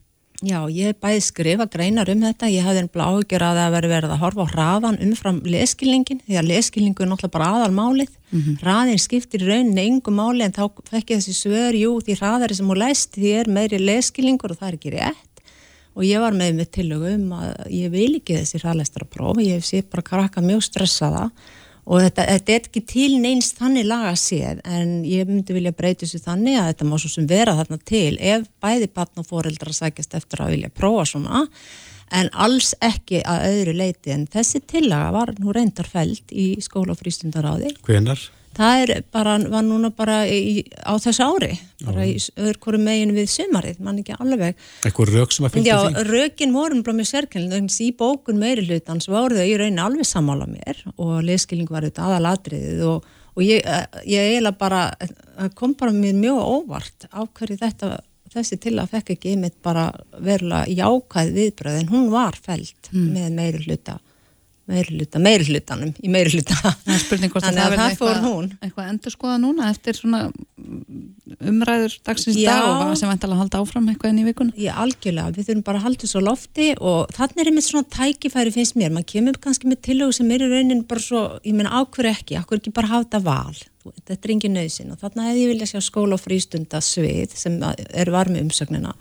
[0.42, 3.90] Já, ég hef bæði skrifa greinar um þetta, ég hafði en bláhugjur að það veri
[3.92, 8.16] verið að horfa á hraðan umfram leskilningin, því að leskilningu er náttúrulega bara aðalmálið,
[8.64, 12.74] hraðin skiptir rauninni engum máli en þá fekk ég þessi svör, jú, því hraðari sem
[12.74, 15.46] hún læst því er meiri leskilningur og það er ekki rétt.
[15.94, 19.62] Og ég var með með tillögu um að ég vil ekki þessi hraðlæstra próf, ég
[19.62, 21.28] séð bara krakka mjög stressaða
[21.86, 26.06] og þetta, þetta er ekki til neins þannig laga séð en ég myndi vilja breyta
[26.06, 29.74] þessu þannig að þetta má svo sem vera þarna til ef bæði barn og foreldra
[29.76, 31.46] sækjast eftir að vilja prófa svona
[32.12, 36.94] en alls ekki að öðru leiti en þessi tillaga var nú reyndar fælt í skóla
[36.96, 38.22] og frístundaráði Hvenar?
[38.58, 41.52] Það er bara, var núna bara í, á þessu ári,
[41.86, 44.60] bara í öðru megin við sumarið, mann ekki alveg.
[44.86, 46.04] Eitthvað rauk sem að fylgja Já, því?
[46.10, 50.10] rökin voru bara mjög þannig að í bókun meiri hlutans voru þau í rauninni alveg
[50.10, 53.66] sammála mér og leskilning var þetta aðalatriðið og, og ég,
[54.10, 54.86] ég eiginlega bara,
[55.40, 57.92] það kom bara mér mjög óvart á hverju þetta,
[58.36, 63.36] þessi til að fekk ekki einmitt bara verulega jákæð viðbröð en hún var felt með
[63.40, 64.00] meiri hluta
[64.70, 66.12] meiri hlutanum í
[66.62, 67.00] Það
[67.42, 68.50] að Þannig það að verði það fór hún.
[68.62, 70.22] eitthvað endur skoða núna eftir svona
[71.52, 72.52] umræður dagsins Já.
[72.52, 74.56] dag og sem væntalega halda áfram eitthvað inn í vikuna.
[74.60, 77.90] Já, algjörlega, við þurfum bara að halda þessu á lofti og þannig er einmitt svona
[77.98, 81.58] tækifæri finnst mér, maður kemur kannski með tillögu sem er í raunin bara svo, ég
[81.58, 85.30] meina ákveður ekki, ákveður ekki bara hafa þetta val, þetta er engin nöðsin og þannig
[85.30, 88.94] hefði ég vilja sjá skóla og frístunda svið sem er varmi umsögnina,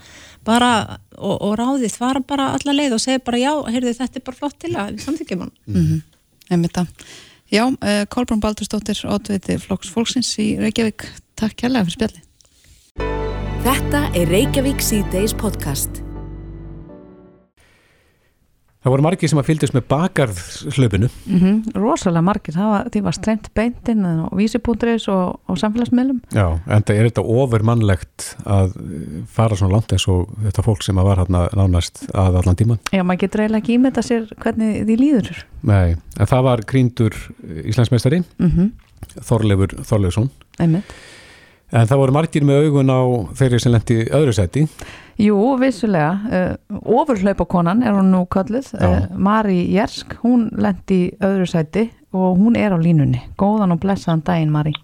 [0.46, 4.26] bara og, og ráðið fara bara alla leið og segja bara já, heyrðu þetta er
[4.30, 5.52] bara flott til að við samþykjum hann.
[5.66, 6.02] Mm -hmm.
[6.50, 6.86] Einmitt það.
[7.50, 11.06] Já, uh, Kolbrún Baldursdóttir, ótviti Flokks Fólksins í Reykjavík.
[11.34, 12.22] Takk kærlega fyrir spjalli.
[13.64, 16.09] Þetta er Reykjavík C-Days podcast.
[18.80, 21.08] Það voru margir sem að fylgdist með bakarðslöpunu.
[21.28, 26.22] Mm Rosalega margir, það var, því var streymt beintinn og vísipúndreis og, og samfélagsmiðlum.
[26.32, 28.72] Já, en það er þetta ofurmannlegt að
[29.36, 32.80] fara svona langt eins og þetta fólk sem að var hérna nánast að allan tíman.
[32.88, 35.44] Já, maður getur eiginlega ekki ímynda sér hvernig því líður.
[35.68, 37.20] Nei, en það var Gríndur
[37.60, 38.70] Íslandsmeistari, Mm -hmm.
[39.24, 40.30] Þorleifur Þorleifsson.
[40.60, 40.94] Einmitt.
[41.70, 43.00] En það voru margir með augun á
[43.38, 44.64] þeirri sem lendi í öðru seti.
[45.20, 46.10] Jú, vissulega.
[46.26, 48.72] Uh, ofurhlaupakonan er hún nú kalluð.
[48.74, 48.88] Já.
[48.88, 53.22] Uh, Mari Jersk, hún lendi í öðru sæti og hún er á línunni.
[53.38, 54.74] Góðan og blessaðan daginn, Mari.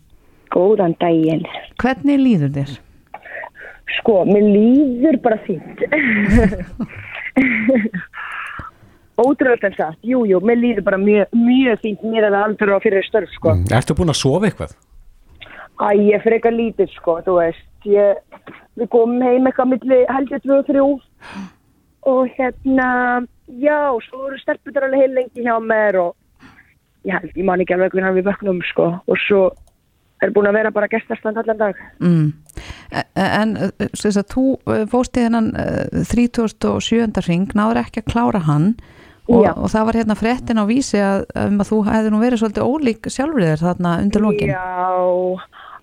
[0.54, 1.42] Góðan daginn.
[1.82, 2.76] Hvernig líður þér?
[3.98, 5.82] Sko, mér líður bara fínt.
[9.16, 12.74] Ótrúlega en satt, jú, jú, mér líður bara mjög, mjög fínt mér er það aldrei
[12.76, 13.54] á fyrir störf, sko.
[13.56, 13.70] Mm.
[13.78, 14.76] Ertu búin að sofa eitthvað?
[15.76, 18.20] Æ, ég fyrir eitthvað lítið, sko, þú veist, ég,
[18.80, 20.86] við komum heim eitthvað milli held ég tvö og þrjú
[22.06, 22.88] og hérna,
[23.60, 26.48] já, svo voru stelputar alveg heil lengi hjá mér og
[27.06, 29.48] ég held, ég man ekki alveg hvernig við vöknum, sko, og svo
[30.24, 31.80] er búin að vera bara gestastand allan dag.
[32.00, 32.32] Mm.
[32.92, 37.20] E- En uh, þess að þú uh, fóst í þennan uh, 37.
[37.26, 38.70] ring, náður ekki að klára hann
[39.26, 42.42] og, og það var hérna fréttin á vísi að, um að þú hefði nú verið
[42.42, 44.52] svolítið ólík sjálfur þér þarna undir lokin.
[44.54, 44.62] Já,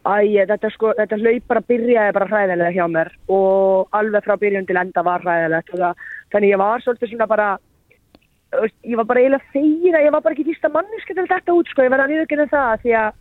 [0.03, 4.67] æ, þetta sko, þetta hlaup bara byrjaði bara hræðilega hjá mér og alveg frá byrjun
[4.67, 5.59] til enda var það,
[6.33, 7.49] þannig ég var svolítið svona bara,
[8.83, 11.85] ég var bara eiginlega að ég var bara ekki fyrsta manneska til þetta út, sko,
[11.85, 13.19] ég verði að viðkynna það því að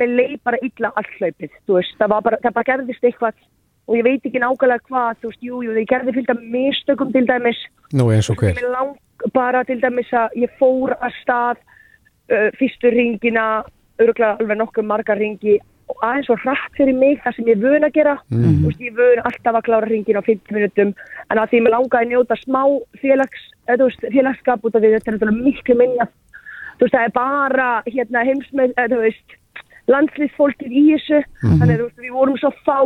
[0.00, 3.42] mér leið bara illa allt hlaupið, veist, það var bara, það bara gerðist eitthvað
[3.90, 7.26] og ég veit ekki nákvæmlega hvað, þú veist, jú, jú, ég gerði fylgta mistökum til
[7.28, 7.58] dæmis.
[7.92, 8.56] Nú eins og hver?
[9.34, 13.64] Bara til dæmis að ég fór að stað uh, fyrstu ringina,
[14.00, 15.58] öruglega alveg nokkuð marga ringi
[16.00, 18.14] aðeins svo hratt fyrir mig það sem ég vön að gera.
[18.30, 20.94] Þú veist, ég vön alltaf að klára ringin á 50 minutum
[21.28, 22.62] en að því ég mér langaði að njóta smá
[23.02, 26.08] félags, þú veist, félagskap út af því þetta er miklu minna.
[26.78, 29.36] Þú veist, það er bara hérna heimsmeð, veist,
[29.90, 32.78] landslýsfólkið í þessu, þannig að veist, við vorum svo fá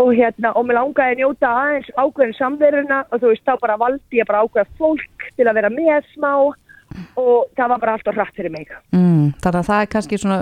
[0.00, 3.78] og hérna, og mér langaði að njóta aðeins ákveðin samveruna og þú veist, þá bara
[3.80, 6.32] valdi ég bara ákveða fólk til að vera með smá
[7.20, 8.70] og það var bara alltaf hratt fyrir mig.
[8.94, 10.38] Mm, þannig að það er kannski svona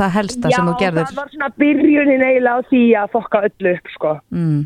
[0.00, 1.04] það helsta sem þú gerðir.
[1.04, 4.12] Já, það var svona byrjunin eiginlega á því að fokka öllu upp, sko.
[4.34, 4.60] Mm,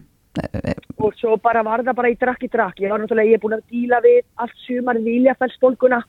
[0.99, 2.85] og svo bara var það bara í drakk í drakk.
[2.85, 6.03] Ég var náttúrulega, ég er búin að díla við allt sumar viljafælsbólguna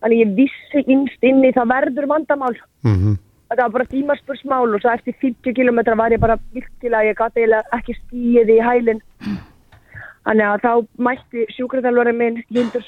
[0.00, 2.54] þannig ég vissi innst inni það verður vandamál.
[2.86, 3.18] Mm
[3.50, 7.42] það var bara tímaspursmál og svo eftir 50 km var ég bara virkilega, ég gæti
[7.42, 9.02] eiginlega ekki stíið í hælinn.
[10.28, 10.72] Þannig að þá
[11.08, 12.84] mætti sjúkraþjálfari minn Lindur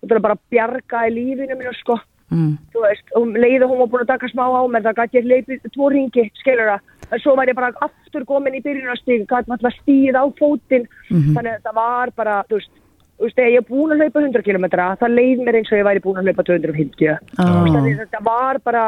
[0.00, 1.98] Það er bara að bjarga í lífinu mínu sko.
[2.30, 5.18] Mm, þú veist, og leiði hún var búin að taka smá á mér það gæti
[5.18, 6.84] ég leipið tvo ringi, skilur það?
[7.10, 10.86] En svo var ég bara aftur komin í byrjunastík gæti maður stíð á fótinn.
[11.10, 12.76] Þannig að það var bara, þú veist
[13.20, 15.84] þú veist, ég er búin að hlaupa 100 km það leið mér eins og ég
[15.84, 18.84] væri búin að hlaupa 250 á, Þú veist, þannig að þetta var bara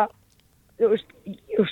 [0.80, 1.10] þú veist,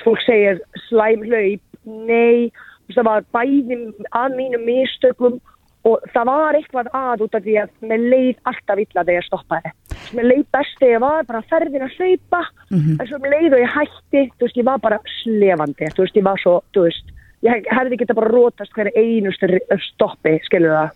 [0.04, 2.50] fólk segir slæm hlaup, nei
[2.92, 3.78] það var bæði
[4.18, 5.38] að mínum mistökum
[5.88, 9.28] og það var eitthvað að út af því að mér leið alltaf illa þegar ég
[9.28, 9.72] stoppaði.
[10.16, 12.42] Mér leið best þegar ég var bara ferðin að hlaupa
[12.74, 14.26] en svo mér leið og ég hætti.
[14.36, 15.88] Þú veist, ég var bara slefandi.
[15.96, 17.14] Þú veist, ég var svo, þú veist
[17.46, 19.48] ég hefði geta bara rótast hverju einustu
[19.86, 20.90] stoppi, skilur það?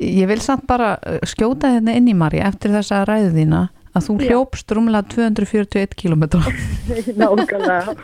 [0.00, 4.06] Ég vil samt bara uh, skjóta hérna inn í Mari eftir þessa ræðu þína að
[4.06, 6.24] þú hljópst rúmlega 241 km
[7.20, 7.94] Nákvæmlega,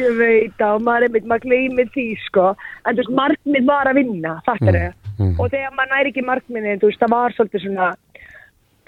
[0.00, 2.50] ég veit á, maður er mitt, maður gleymið því sko,
[2.84, 5.03] en þú veist, markmið var að vinna, fattar þau, Mm.
[5.18, 7.90] Og þegar maður næri ekki markmiðin, þú veist, það var svolítið svona,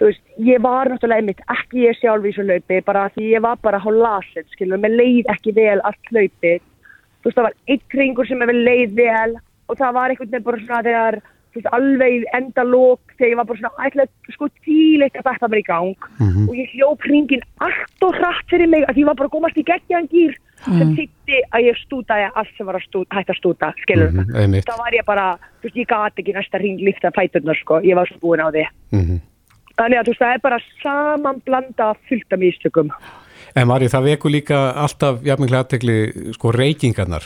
[0.00, 3.60] veist, ég var náttúrulega einmitt, ekki ég sjálf í þessu laupi, bara því ég var
[3.62, 6.56] bara hálf lasinn, skilur, mér leið ekki vel allt laupi,
[7.22, 10.46] þú veist, það var einn kringur sem mér leið vel, og það var einhvern veginn
[10.50, 11.20] bara svona þegar,
[11.56, 15.62] veist, alveg enda lók, þegar ég var bara svona, ætlaði sko tíleitt að þetta mér
[15.62, 16.10] í gang,
[16.48, 19.66] og ég hljóp hringin allt og hratt fyrir mig, að ég var bara komast í
[19.66, 20.10] geggjaðan
[20.66, 24.10] gýr, sem þýtti að ég stútaði allt sem var að stúta, hægt að stúta, skilur
[24.12, 24.64] Mhm, einmitt.
[24.66, 25.26] þá var ég bara,
[25.62, 28.50] þú veist, ég gati ekki næsta hring lífta fæturnar, sko, ég var svo búin á
[28.50, 29.20] því Mhm.
[29.78, 32.90] þannig að þú veist, það er bara saman blanda fullt af místökum
[33.56, 37.24] En Mari, það veku líka alltaf jafnmiklega aðtekli sko reykingarnar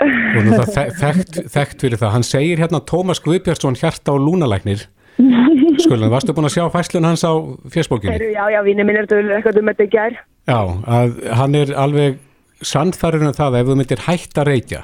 [0.00, 2.10] og nú það þe- þekkt, þekkt fyrir það.
[2.12, 4.86] Hann segir hérna Tómas Guðbjörnsson hjarta og lúnalæknir
[5.82, 7.30] Skulun, varstu búin að sjá fæslun hans á?
[7.34, 10.12] Heru, já, já, vinni minn er eitthvað um þetta í gær
[10.48, 12.18] Já, að hann er alveg
[12.62, 14.80] sannfærin um það að ef þú myndir hætta að reykja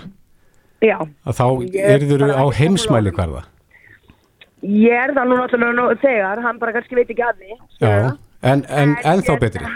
[0.84, 3.42] já, að þá er yrður bara á heimsmæli hverða.
[4.62, 8.16] ég er það nú náttúrulega nú, þegar, hann bara kannski veit ekki að því Já,
[8.42, 9.66] en, en ennþá ég- betri.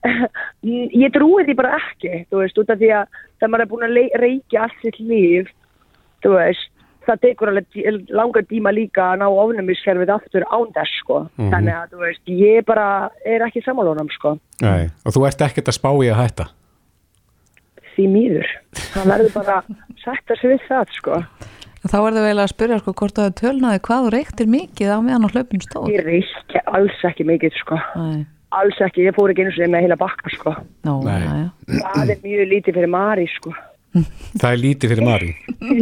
[1.04, 3.86] ég trúi því bara ekki þú veist, út af því að þegar maður er búin
[3.88, 5.50] að reykja allt sitt líf
[6.24, 6.68] þú veist,
[7.06, 11.50] það tekur alveg langan tíma líka að ná ofnumiskerfið aftur án þess, sko Mhm.
[11.52, 12.86] þannig að, þú veist, ég bara
[13.24, 16.48] er ekki sammálunum, sko Nei, og þú ert ekkert að spá í að hætta.
[17.94, 18.50] Því mýður,
[18.94, 19.70] það verður bara að
[20.02, 21.22] setja sig við það, sko.
[21.80, 24.90] Þá er það vel að spyrja sko hvort þú hefur tölnaði hvað þú reyktir mikið
[24.92, 25.88] á meðan á hlaupin stóð?
[25.94, 27.78] Ég reykja alls ekki mikið, sko.
[27.96, 28.04] Æ,
[28.60, 30.54] alls ekki, ég fór ekki einu sinni með heila bakka, sko.
[30.84, 31.16] Nó, Nei.
[31.24, 31.48] já, já.
[31.96, 33.54] það er mjög lítið fyrir Mari, sko.
[34.38, 35.30] Það er lítið fyrir Mari.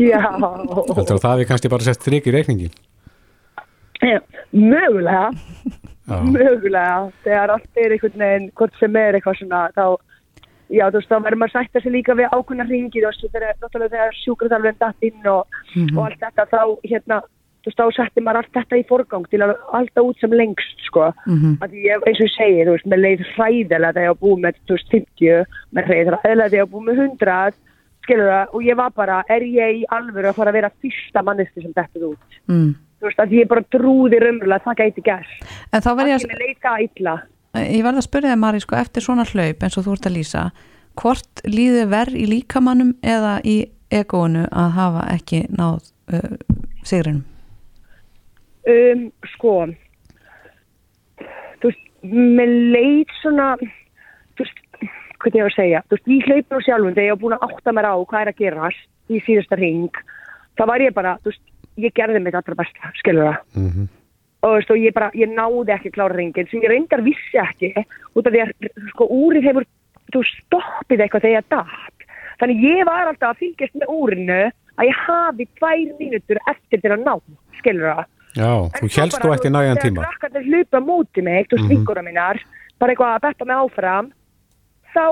[0.09, 2.79] já, Heldur að það er kannski bara sett strik í reikningin.
[4.53, 5.29] mögulega.
[6.09, 6.23] Já.
[6.25, 9.99] mögulega, þegar allt er einhvern veginn, hvort sem er eitthvað svona, þá,
[10.71, 13.27] já, þú veist, þá verður maður að sætta sig líka við ákveðna ringi, þú veist,
[13.63, 15.59] náttúrulega þegar sjúkraþjálfurinn datt inn og,
[15.97, 17.21] og allt þetta, þá, hérna,
[17.63, 20.85] þú veist, þá setti maður allt þetta í forgang til að alltaf út sem lengst,
[20.89, 21.57] sko, Mhm.
[21.65, 24.43] að ég, eins og ég segi, þú veist, með leið hræðilega þegar ég var búið
[24.45, 27.55] með, þú veist, 50, með leið hræðilega þegar ég var búið með 100,
[28.09, 31.23] skilur það, og ég var bara, er ég í alvöru að fara að vera fyrsta
[31.25, 32.75] manneski sem dettið út, Mm.
[33.01, 35.35] þú veist, að ég bara trúði raunverulega að það gæti gert
[35.73, 36.23] en þá verð ég að
[37.09, 37.21] að
[37.55, 39.79] ég leik það illa ég verð að spyrja þig Mari sko eftir svona hlaup eins
[39.79, 40.51] og þú ert að lýsa
[40.99, 45.81] hvort líði verð í líkamannum eða í egóinu að hafa ekki náð
[46.13, 46.37] uh,
[46.85, 47.25] sigrinum?
[48.69, 49.69] Um, sko
[51.63, 54.65] þú veist, með leit svona þú veist,
[55.19, 57.39] hvað ég var að segja þú veist, ég hlaupi nú sjálfum þegar ég var búin
[57.39, 60.03] að átta mér á hvað er að gerast í síðasta ring
[60.59, 61.45] þá var ég bara, þú veist,
[61.79, 63.41] ég gerði mitt allra besta, skilur það?
[63.57, 63.71] Mm
[64.43, 67.73] og, veist, og ég bara, ég náði ekki klára ringin sem ég reyndar vissi ekki
[68.15, 68.53] út af því að,
[68.93, 69.65] sko, úrið hefur
[70.25, 72.07] stoppið eitthvað þegar ég datt
[72.41, 74.39] þannig ég var alltaf að fylgjast með úrinu
[74.79, 77.15] að ég hafi tvær mínútur eftir til að ná,
[77.59, 78.07] skilur það
[78.39, 80.03] Já, þú helst þú ætti nægan tíma.
[80.05, 81.65] Þegar krakkarnir hlupa móti mig, þú Mhm.
[81.67, 82.37] stingura mínar,
[82.79, 84.11] bara eitthvað að betta mig áfram,
[84.95, 85.05] þá,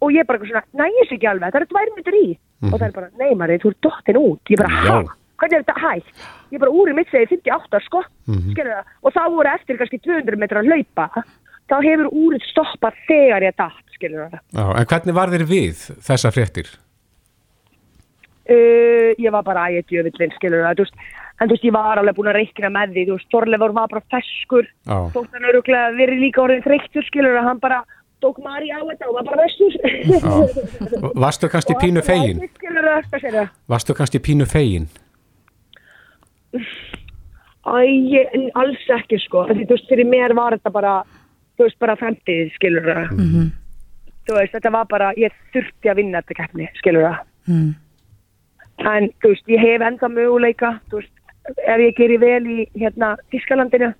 [0.00, 2.38] og ég bara eitthvað svona, nægis ekki alveg, það eru tvær minnur í.
[2.72, 4.40] Og það er bara, nei Marið, þú ert dottin út.
[4.50, 5.06] Ég bara, Mhm.
[5.06, 5.14] Hæ?
[5.38, 6.26] Hvernig er þetta hægt?
[6.54, 8.52] Ég bara, úrið mitt segir 58, sko, Mhm.
[8.54, 8.84] skilur það.
[9.02, 11.24] Og þá voru eftir kannski 200 metrar að hlaupa,
[11.68, 14.40] þá hefur úrið stoppað þegar ég datt, skilur það.
[14.54, 16.68] Já, en hvernig var þér við þessa fréttir?
[18.50, 20.94] uh, ég var bara ægætt jöfillin, skilur það, þú veist,
[21.40, 23.88] en þú veist, ég var alveg búin að reikna með því, þú veist, Þorleifur var
[23.88, 24.98] bara feskur, Já.
[25.14, 27.82] þótt hann öruglega verið líka orðin þreyttur, skilur það, hann bara
[28.22, 29.72] tók Mari á þetta og var bara vestur.
[30.04, 31.10] Já.
[31.24, 32.40] Varstu kannski pínu fegin?
[33.68, 34.86] Varstu kannski pínu fegin?
[36.54, 37.76] Æ,
[38.12, 41.02] ég- en alls ekki, sko, því, þú veist, fyrir mér var þetta bara,
[41.58, 43.06] þú veist, bara fremtið, skilur það.
[43.16, 43.46] Mhm.
[44.28, 47.18] Þú veist, þetta var bara, ég þurfti að vinna þetta keppni, skilur það.
[47.48, 47.74] Mm.
[48.78, 51.12] en þú veist, ég hef enda möguleika þú veist,
[51.66, 53.94] ef ég gerir vel í hérna veist,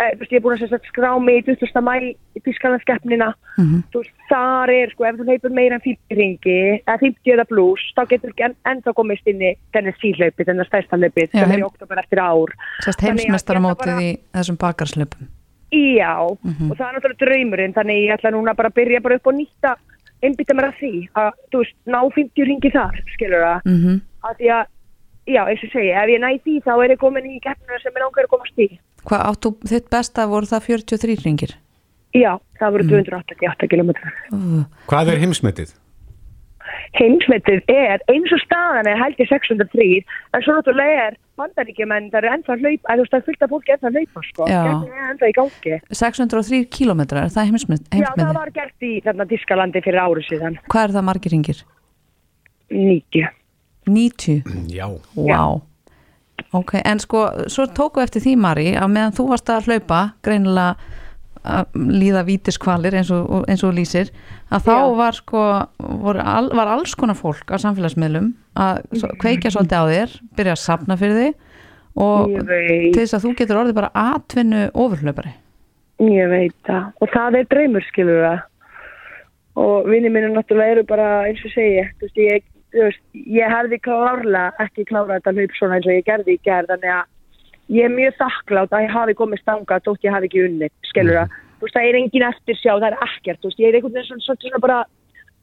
[0.00, 1.80] ég er búin að sagt skrá mig í 20.
[1.82, 1.94] mæ
[2.34, 3.82] í Þískalandskeppnina Mhm.
[3.92, 7.44] þú veist, þar er, sko, ef þú leipur meira en 50 ringi, eða 50 eða
[7.46, 11.58] pluss þá getur ekki en, ennþá komist inn í þennan stærsta laupið Já, sem er
[11.58, 12.50] í oktober eftir ár
[12.82, 15.28] að heimsmestaramótið bara- í þessum bakarslöpum.
[15.72, 16.70] Já, Mhm.
[16.70, 19.34] og það er náttúrulega draumurinn þannig ég ætla núna bara að byrja bara upp og
[19.34, 19.76] nýtta
[20.22, 24.36] einbytta mér að því að, þú veist, ná 50 ringi þar, skilur það Mm að
[24.38, 24.66] því að,
[25.28, 27.92] já, eins og segja, ef ég næ því þá er ég komin í keppnuna sem
[27.92, 28.78] ég langar að komast í.
[29.04, 31.54] Hvað áttu, þitt besta voru það 43 ringir?
[32.14, 32.72] Já, það Mm.
[32.72, 33.90] voru 288 km.
[34.32, 35.74] Uh, Hvað er heimsmetið?
[36.94, 42.18] Heimsmetið er eins og staðan er held í 603, en svo náttúrulega er bandaríkjumenn, það
[42.22, 44.46] eru ennþá hlaup, að þú veist, það er fullt af fólki ennþá hlaupa, sko.
[44.46, 45.78] Keppnin er ennþá í gangi.
[45.90, 48.34] 603 kílómetrar, er það heimsmet, Já, það heimsmetið?
[48.38, 50.58] var gert í þarna Þískalandi fyrir áru síðan.
[50.70, 51.62] Hvað er það margir ringir?
[52.70, 53.28] 90.
[53.86, 54.42] 90?
[54.72, 54.86] Já.
[55.18, 55.60] Vá.
[56.54, 60.92] Ok, en sko, svo tóku eftir því Mari að meðan þú varst að hlaupa greinilega
[61.44, 64.08] að líða vítiskvalir eins og, eins og lýsir
[64.48, 64.84] að þá Já.
[64.96, 68.80] var sko al, var alls konar fólk á samfélagsmiðlum að
[69.20, 71.34] kveikja svolítið á þér byrja að sapna fyrir þig
[72.00, 75.34] og til þess að þú getur orðið bara atvinnu ofurhlaupari
[76.02, 76.90] Ég veit það.
[77.02, 78.40] Og það er draumur, skilur það.
[79.62, 81.86] Og vinni mínu náttúrulega eru bara eins og segja.
[82.00, 82.46] Þú veist, ég,
[82.82, 86.72] veist, ég hefði klárlega ekki klárað þetta hlaup svona eins og ég gerði í gerð.
[86.72, 90.44] Þannig að ég er mjög þakklátt að ég hafi komið stanga þótt ég hafi ekki
[90.48, 91.40] unnið, skilur það.
[91.54, 93.40] Þú veist, það er engin eftir sjá, það er ekkert.
[93.40, 94.78] Þú veist, ég er einhvern veginn svona, svona, svona bara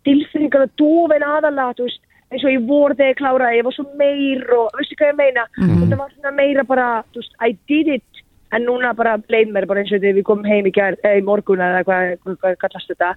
[0.08, 3.76] tilfinningar að dofin aðalega, þú veist, eins og ég voru þegar ég kláraði, ég var
[3.76, 5.48] svo meir og, veistu hvað ég meina?
[5.58, 9.68] Þetta var svona meira bara, þú veist, I did it en núna bara leið mér
[9.70, 12.38] bara eins og þegar við komum heim í, gær, eh, í morgun eða hvað, hvað,
[12.44, 13.12] hvað kallast þetta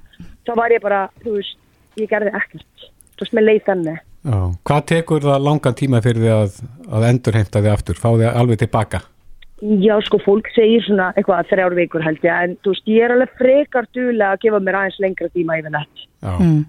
[0.47, 1.59] þá var ég bara, þú veist,
[1.99, 4.39] ég gerði ekkert þú veist, mér leið þannig Já.
[4.65, 6.55] Hvað tekur það langan tíma fyrir því að,
[6.97, 9.03] að endurheimta þig aftur, fá þig alveg tilbaka?
[9.65, 13.15] já, sko, fólk segir svona eitthvað þrjár vikur held ég, en þú veist, ég er
[13.15, 16.33] alveg frekar duðlega að gefa mér aðeins lengra tíma yfir nett Já.
[16.35, 16.61] mm.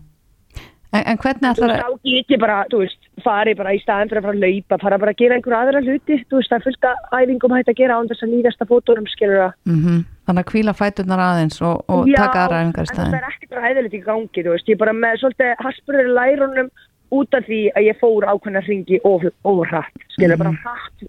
[0.92, 3.80] en, en hvernig þú ætlar veist, þá get ég bara, þú veist, fari bara í
[3.84, 6.52] staðin fyrir að fara að laupa, fara bara að gera einhverja aðra hluti, þú veist,
[6.52, 9.56] það er fullt að æfingum hægt að gera án þess að nýðasta fótórum, skilur það?
[9.72, 13.20] Mm þannig að kvíla fæturnar aðeins og, og Já, taka aðra æfingar en staðin það
[13.20, 16.16] er ekki bara hæðilegt í gangi, þú veist, ég er bara með svolítið haspurður í
[16.18, 16.72] lærunum
[17.16, 21.06] út af því að ég fór ákveðna hringi ofurrætt, skilur, bara hratt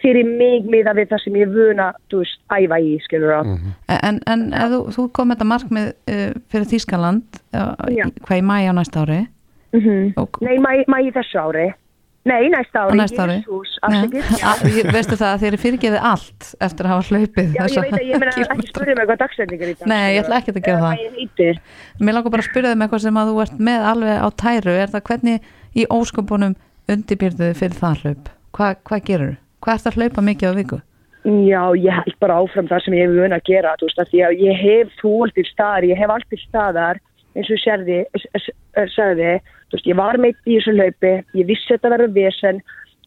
[0.00, 3.50] fyrir mig miða við það sem ég vuna, þú veist, æfa í, skilur það.
[3.98, 8.06] En, en ef þú, þú kom þetta markmið uh, fyrir Þýskaland uh, Já.
[8.22, 9.20] hvað í mæja á næsta ári
[9.76, 11.68] Mm og, Nei, mæ, mæ í þessu ári.
[12.26, 13.36] Nei, næsta ári, næsta ári
[14.76, 17.94] ég- veistu það að þeir eru fyrirgefið allt eftir að hafa hlaupið Já, ég veit
[17.96, 19.86] að ég meina ekki spyrja mig hvað dagsendingar í dag.
[19.88, 21.62] Nei, ég ætla ekkert að gera það.
[22.00, 24.74] Mér langar bara að spyrja þeim eitthvað sem að þú ert með alveg á tæru
[24.82, 26.54] er það hvernig í ósköpunum
[26.90, 29.34] undirbyrðuði fyrir það hlaup Hva, hvað gerur?
[29.64, 30.78] Hvað ert að hlaupa mikið á viku?
[31.24, 34.40] Já, ég held bara áfram það sem ég hef vun að gera, þú veist, að
[34.40, 37.00] ég hef þól til staðar, ég hef allt til staðar,
[37.36, 38.00] eins og sérði,
[38.94, 39.36] sagði,
[39.70, 42.62] þú veist, ég var meitt í þessu hlaupi, ég vissi þetta verður vesen,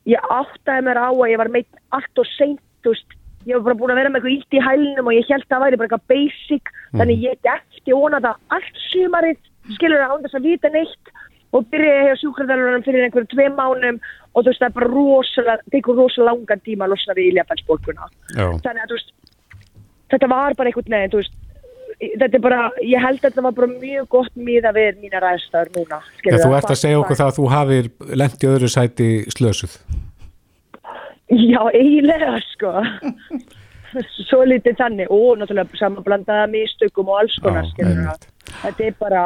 [0.10, 3.66] ég áttaði mér á að ég var meitt allt og seint, þú veist, ég var
[3.68, 5.82] bara búin að vera með eitthvað ílt í hælnum og ég held að það væri
[5.82, 9.44] bara eitthvað basic, þannig ég vona það allt sumarið,
[9.76, 11.14] skilur það án þess að vita neitt
[11.54, 14.00] og byrjaði hjá sjúkraþjálfurinn fyrir einhverjum tvei mánum
[14.34, 17.30] og þú veist, það er bara rosalega, það tekur rosalega langan tíma að losna við
[17.32, 18.48] iljafelnsbólkuna Já.
[18.66, 19.14] þannig að veist
[20.14, 21.38] þetta var bara einhvern veginn þú veist,
[22.20, 25.74] þetta er bara, ég held að þetta var bara mjög gott miða við mína ræðstæður
[25.78, 27.90] núna skilurðu, þú ert að segja okkur það að þú hafir
[28.24, 29.76] lent í öðru sæti slösuð.
[31.54, 32.74] já, eiginlega sko.
[34.28, 35.12] Svo lítið þannig.
[35.14, 38.16] Og náttúrulega samanblandaða mistökum og alls konar Já,
[38.64, 39.26] þetta er bara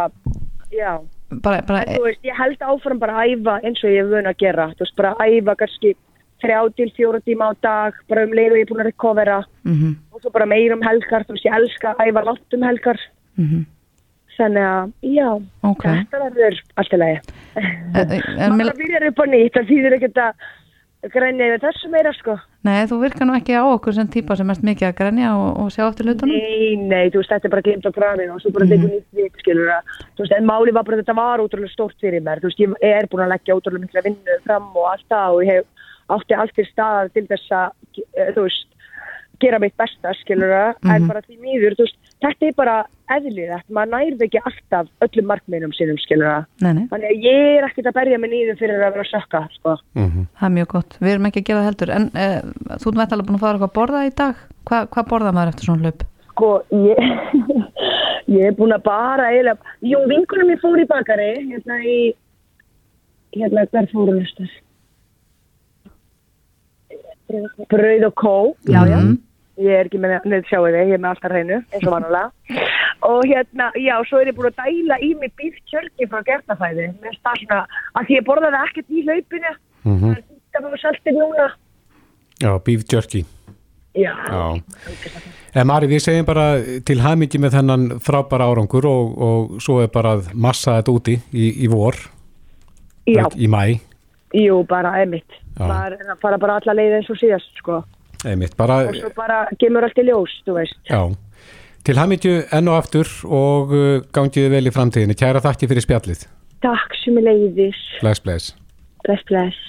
[0.75, 0.97] já,
[1.27, 4.29] Bara, bara, þú veist, ég held áfram bara að æfa eins og ég hef vun
[4.29, 4.67] að gera.
[4.75, 5.89] Þú veist, bara að æfa kannski
[6.43, 9.39] þrjá til fjóra tíma á dag, bara um leið og ég er búin að recovera
[9.63, 12.63] mm og svo bara meir um helgar, þú veist, ég elska að æfa langt um
[12.65, 12.97] helgar
[14.37, 15.27] þannig að, já,
[15.65, 15.83] Ok.
[15.85, 17.19] þetta verður allt í lagi
[17.57, 20.47] en, en maður byrjar upp á nýtt, það þýðir ekkert að
[21.13, 22.33] grenja yfir þessu meira sko.
[22.65, 25.49] Nei, þú virkar nú ekki á okkur sem típa sem erst mikið að grenja og,
[25.61, 26.33] og sjá eftir hlutunum.
[26.33, 29.21] Nei, nei, þú veist, þetta er bara glimt á grafinu og svo bara tekur nýtt
[29.21, 29.93] við, skilur það.
[30.17, 32.41] Þú veist, en máli var bara að þetta var ótrúlega stórt fyrir mér.
[32.41, 35.45] Þú veist, ég er búin að leggja ótrúlega mikla vinnu fram og allt það og
[35.45, 35.76] ég hef
[36.13, 37.77] átti allt til staðar til þess að,
[38.15, 38.67] eh, þú veist,
[39.41, 42.75] gera mitt besta, skilur það, en bara því mýður, þú veist, þetta er bara
[43.13, 46.47] eðlið, þetta maður nærði ekki alltaf öllum markmiðnum sínum, skilur það.
[46.63, 49.75] Þannig að ég er ekkert að berja mig nýður fyrir að vera að sökka, sko.
[49.93, 50.97] það er mjög gott.
[50.99, 51.93] Við erum ekki að gera heldur.
[51.93, 52.37] En uh,
[52.81, 54.45] þú ert alveg búin að fara eitthvað að borða í dag.
[54.67, 56.05] Hva, hvað borða maður eftir svona hlaup?
[56.31, 56.97] Sko, ég,
[58.37, 61.99] ég er búin að bara eiginlega, jú, vinkunum ég fór í bakari, hérna í,
[63.37, 63.67] hérna?
[67.71, 68.35] Brauð og kó,
[68.69, 68.99] já, já.
[69.57, 72.29] Ég er ekki með neitt sjáu þig, ég er með alltaf hreinu, eins og vanulega.
[73.07, 76.87] Og hérna, já, svo er ég búin að dæla í mig bíftjörgi frá gertafæði.
[77.21, 77.59] Það svona,
[77.93, 79.51] að því ég borðaði ekkert í hlaupinu,
[79.85, 81.45] það er þetta með saltið núna.
[82.41, 83.21] Já, beef jerky.
[83.97, 84.61] Já, Já.
[85.57, 86.45] En Mari, við segjum bara
[86.85, 91.47] til hamingi með þennan frábæra árangur og, og svo er bara massa þetta úti í,
[91.65, 91.97] í vor,
[93.09, 93.79] já, í mæ,
[94.33, 95.29] jú, bara emitt.
[95.57, 95.65] Já.
[95.65, 97.83] Maður er að fara bara alla leið eins og síðast, sko.
[98.25, 100.77] einmitt, bara, og svo bara gemur allt í ljós, þú veist.
[100.89, 101.01] já,
[101.87, 105.15] til hamingju enn og aftur og uh, gangiðu vel í framtíðinni.
[105.17, 106.27] Kæra þakki fyrir spjallið.
[106.65, 107.81] Takk sem er leiðis.
[108.01, 108.55] Bless, bless.
[109.05, 109.59] Bless, bless.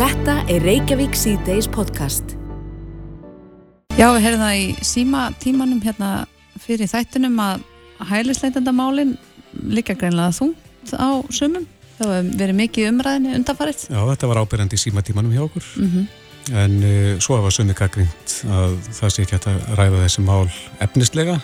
[0.00, 2.36] Þetta er Reykjavík síðdeis podcast.
[3.98, 6.10] Já, við heyrðum það í síma tímanum hérna
[6.62, 7.66] fyrir þættunum að
[8.08, 9.18] hælisleitandamálin
[9.68, 11.66] líka greinlega þungt á sumum.
[12.00, 13.86] Það hefur verið mikið umræðinu undanfarið.
[13.92, 15.70] Já, þetta var ábyrjandi í símatímanum hjá okkur.
[15.76, 16.08] Mm
[16.56, 20.48] En uh, svo hafa sumi gaggrínt að það sé ekki hægt að ræða þessi mál
[20.82, 21.36] efnislega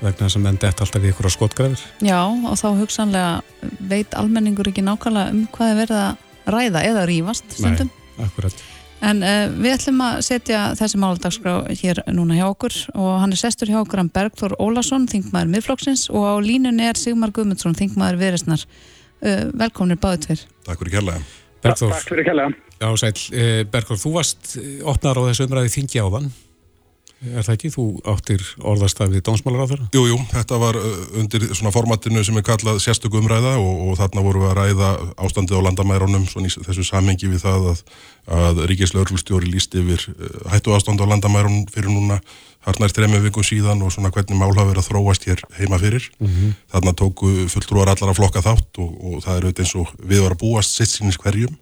[0.00, 1.82] vegna þess að menn detta alltaf í ykkur á skotgrafir.
[2.04, 7.04] Já, og þá hugsanlega veit almenningur ekki nákvæmlega um hvað er verið að ræða eða
[7.10, 7.92] rífast stundum.
[8.22, 8.64] akkurat.
[9.04, 13.40] En uh, við ætlum að setja þessi máldagsgrá hér núna hjá okkur og hann er
[13.40, 18.22] sestur hjá okkur hann Bergþór Ólason, þingmaður miðflokksins og á línunni er Sigmar Guðmundsson, þingmaður
[18.22, 18.64] viðresnar.
[19.24, 20.40] Uh, velkomnir báðu tveir.
[20.66, 21.20] Takk fyrir kærlega.
[21.64, 22.48] Bergþór, Takk fyrir kella.
[22.76, 26.26] já sæl, uh, Bergþór, þú varst eh, opnar á þessu umræði þingi áðan.
[27.24, 27.68] Er það ekki?
[27.72, 29.84] Þú áttir orðastafið dónsmálaráður?
[29.96, 30.76] Jú, jú, þetta var
[31.16, 34.90] undir svona formatinu sem er kallað sérstöku umræða og, og þarna vorum við að ræða
[35.24, 37.80] ástandið á landamærunum svona í þessu samhengi við það að,
[38.28, 40.04] að ríkislaurlustjóri líst yfir
[40.52, 42.20] hættu ástand á landamærunum fyrir núna
[42.64, 46.08] harnar þremmu vikum síðan og svona hvernig mál hafa verið að þróast hér heima fyrir.
[46.72, 50.24] Þarna tóku fulltrúar allar að flokka þátt og, og það er auðvitað eins og við
[50.24, 51.56] var að búast sitt sínins hverjum.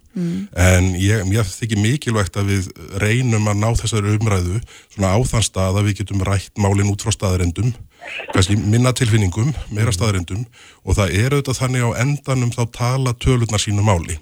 [0.53, 2.67] En ég, mér þykir mikilvægt að við
[3.01, 4.61] reynum að ná þessari umræðu
[4.93, 7.73] svona á þann stað að við getum rætt málinn út frá staðarendum,
[8.35, 10.45] kannski minna tilfinningum, meira staðarendum
[10.85, 14.19] og það er auðvitað þannig á endanum þá tala tölurnar sínu máli.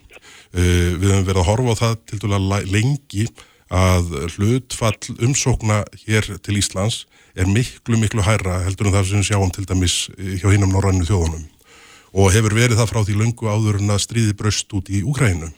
[0.51, 3.26] Uh, við höfum verið að horfa á það til dæla lengi
[3.71, 7.05] að hlutfall umsókna hér til Íslands
[7.39, 10.75] er miklu, miklu hærra heldur en það sem við sjáum til dæmis eh, hjá hinnum
[10.75, 11.47] norrannu þjóðunum
[12.11, 15.53] og hefur verið það frá því löngu áður en að stríði bröst út í Úkrænu.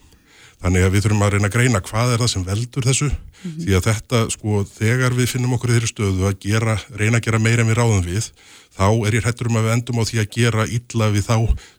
[0.60, 3.08] Þannig að við þurfum að reyna að greina hvað er það sem veldur þessu
[3.42, 7.28] því að þetta, sko, þegar við finnum okkur í þeirri stöðu að gera, reyna að
[7.28, 8.28] gera meira en við ráðum við,
[8.72, 11.36] þá er ég hættur um að við endum á því að gera illa við þá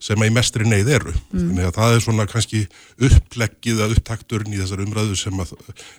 [0.08, 1.14] sem að í mestri neyð eru.
[1.34, 2.64] Þannig að það er svona kannski
[3.10, 5.56] uppleggið að upptakturinn í þessar umræðu sem að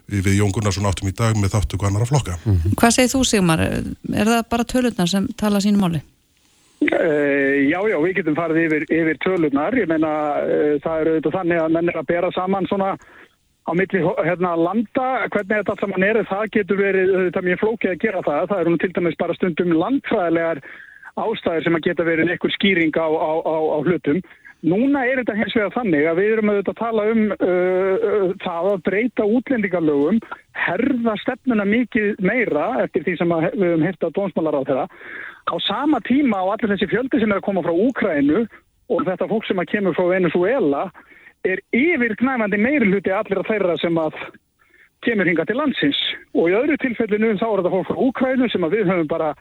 [0.07, 2.39] við, við Jón Gunnarsson áttum í dag með þáttöku annar að flokka.
[2.79, 3.65] Hvað segir þú Sigmar?
[3.65, 6.05] Er það bara tölurnar sem tala sínu máli?
[6.85, 9.77] Uh, já, já, við getum farið yfir, yfir tölunar.
[9.79, 10.11] Ég meina,
[10.45, 12.91] uh, það eru auðvitað þannig að menn er að bera saman svona
[13.65, 17.93] á milli hérna, landa, hvernig þetta allt saman er, það getur verið auðvitað mjög flókið
[17.93, 18.49] að gera það.
[18.51, 20.61] Það eru nú til dæmis bara stundum landfræðilegar
[21.15, 24.21] ástæður sem að geta verið einhver skýring á, á, á, á hlutum.
[24.65, 27.49] Núna er þetta hins vegar þannig að við erum auðvitað að tala um uh,
[28.11, 30.21] uh, það að breyta útlendingarlögum,
[30.57, 34.87] herða stefnuna mikið meira eftir því sem að við höfum hirt á dónsmálar á þeirra.
[35.53, 38.47] Á sama tíma á allir þessi fjöldi sem er að koma frá Úkrænu
[38.93, 40.87] og þetta fólk sem að kemur frá Venezuela
[41.45, 44.17] er yfir knæfandi meiri hluti allir að þeirra sem að
[45.05, 45.99] kemur hinga til landsins.
[46.33, 49.35] Og í öðru tilfellinu þá er þetta fólk frá Úkrænu sem að við höfum bara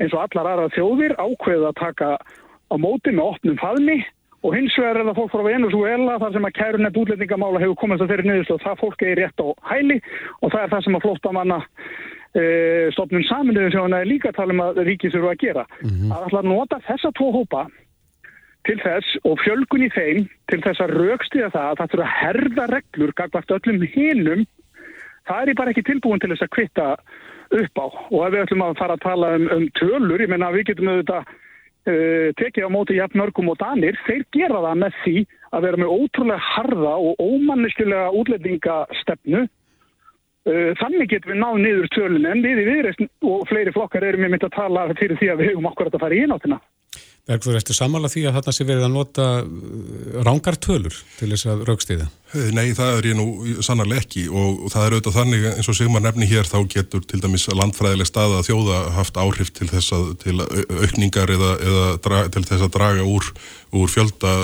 [0.00, 3.98] eins og allar aðra þjóðir ákveðið að taka á móti með opnum faðmi.
[4.40, 8.04] Og hins vegar er það fólk frá Venezuela þar sem að kærunett útlendingamála hefur komast
[8.06, 9.98] að þeirri niðurst og það fólk er rétt á hæli.
[10.40, 11.58] Og það er það sem að flóttamanna
[12.32, 12.44] e,
[12.96, 15.66] stofnun saminuðu sem hann er líka að tala um að ríkið þurfa að gera.
[16.08, 17.66] Að ætla að nota þessa tvo hópa
[18.70, 22.16] til þess og fjölgun í þeim til þess að raukstiða það að það þurfa að
[22.20, 24.46] herða reglur gagvart öllum hinum
[25.26, 26.88] það er ég bara ekki tilbúin til þess að kvitta
[27.50, 30.50] upp á og ef við ætlum að fara að tala um, um tölur, ég menna
[30.54, 34.98] við getum auðvitað uh, tekið á móti jafn mörgum og danir, þeir gera það með
[35.04, 35.16] því
[35.50, 39.46] að vera með ótrúlega harða og ómanniskulega útlendingastefnu.
[40.48, 44.24] Uh, þannig getum við náð niður tölun en við í viðreist og fleiri flokkar erum
[44.24, 46.60] við myndið að tala fyrir því að við hefum okkur að fara í eináttina.
[47.28, 49.26] Bergþór, ertu samála því að þarna sé verið að nota
[50.26, 52.08] rángartölur til þess að raukstiða?
[52.30, 56.04] Nei, það er ég nú sannarlega ekki og það er auðvitað þannig eins og Sigmar
[56.04, 60.12] nefni hér þá getur til dæmis landfræðileg stað að þjóða haft áhrif til þess að
[60.22, 63.26] til aukningar eða, eða dra, til þess að draga úr,
[63.74, 64.34] úr fjölda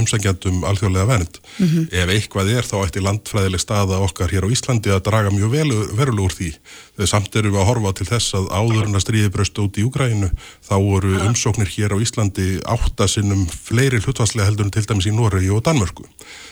[0.00, 1.38] umsækjandum alþjóðlega vernd.
[1.60, 1.86] Mm -hmm.
[2.02, 5.50] Ef eitthvað er þá ætti landfræðileg staða okkar hér á Íslandi að draga mjög
[5.94, 6.50] veruleg úr því.
[6.98, 9.86] Þegar samt erum við að horfa til þess að áðurinn að stríði bröst út í
[9.86, 10.30] Úgrænu
[10.66, 15.50] þá voru umsóknir hér á Íslandi áttasinnum fleiri hlutvarslega heldur en til dæmis í Noregi
[15.54, 16.10] og Danmörku.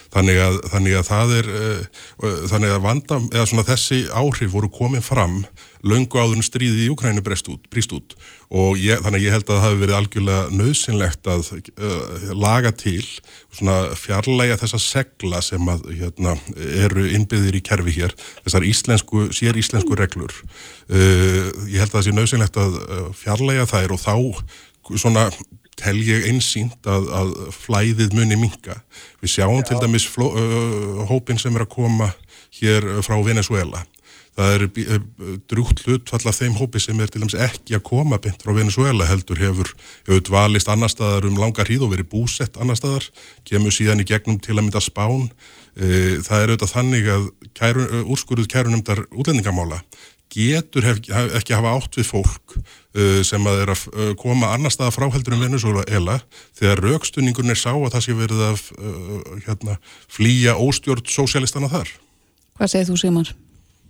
[0.09, 4.69] Þannig að, þannig að það er, uh, þannig að vanda, eða svona þessi áhrif voru
[4.73, 5.43] komið fram
[5.85, 8.15] löngu áður en stríðið í Ukrænu breyst út, út
[8.49, 12.71] og ég, þannig að ég held að það hafi verið algjörlega nöðsynlegt að uh, laga
[12.75, 13.05] til,
[13.55, 19.61] svona fjarlæga þessa segla sem að hérna, eru innbyggðir í kerfi hér, þessar íslensku, sér
[19.61, 20.33] íslensku reglur.
[20.89, 22.81] Uh, ég held að það sé nöðsynlegt að
[23.21, 24.15] fjarlæga þær og þá
[24.97, 25.29] svona
[25.79, 28.81] tel ég einsýnt að, að flæðið muni minga.
[29.23, 29.69] Við sjáum Já.
[29.69, 32.11] til dæmis fló, uh, hópin sem er að koma
[32.59, 33.85] hér frá Venezuela.
[34.39, 34.99] Það er
[35.51, 39.07] drúgt hlut allar þeim hópi sem er til dæmis ekki að koma beint frá Venezuela
[39.09, 39.73] heldur hefur
[40.07, 43.09] auðvalist annar staðar um langar hríð og verið búsett annar staðar,
[43.43, 45.27] kemur síðan í gegnum til að mynda spán.
[45.75, 47.27] Það er auðvitað þannig að
[47.59, 47.83] kæru,
[48.15, 49.81] úrskuruð kærunumdar útlendingamála
[50.33, 51.01] getur hef,
[51.39, 55.37] ekki hafa átt við fólk uh, sem að er að uh, koma annar staða fráheldur
[55.37, 56.19] um Venezuela
[56.57, 59.77] þegar raukstunningun er sá að það sé verið að uh, hérna,
[60.11, 61.93] flýja óstjórn sósjálistana þar.
[62.59, 63.33] Hvað segir þú Sigmar?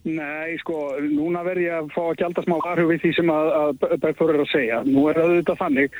[0.07, 3.49] Nei, sko, núna verð ég að fá að gælda smá varhug við því sem að,
[3.59, 4.81] að Bergþór er að segja.
[4.87, 5.97] Nú er það auðvitað þannig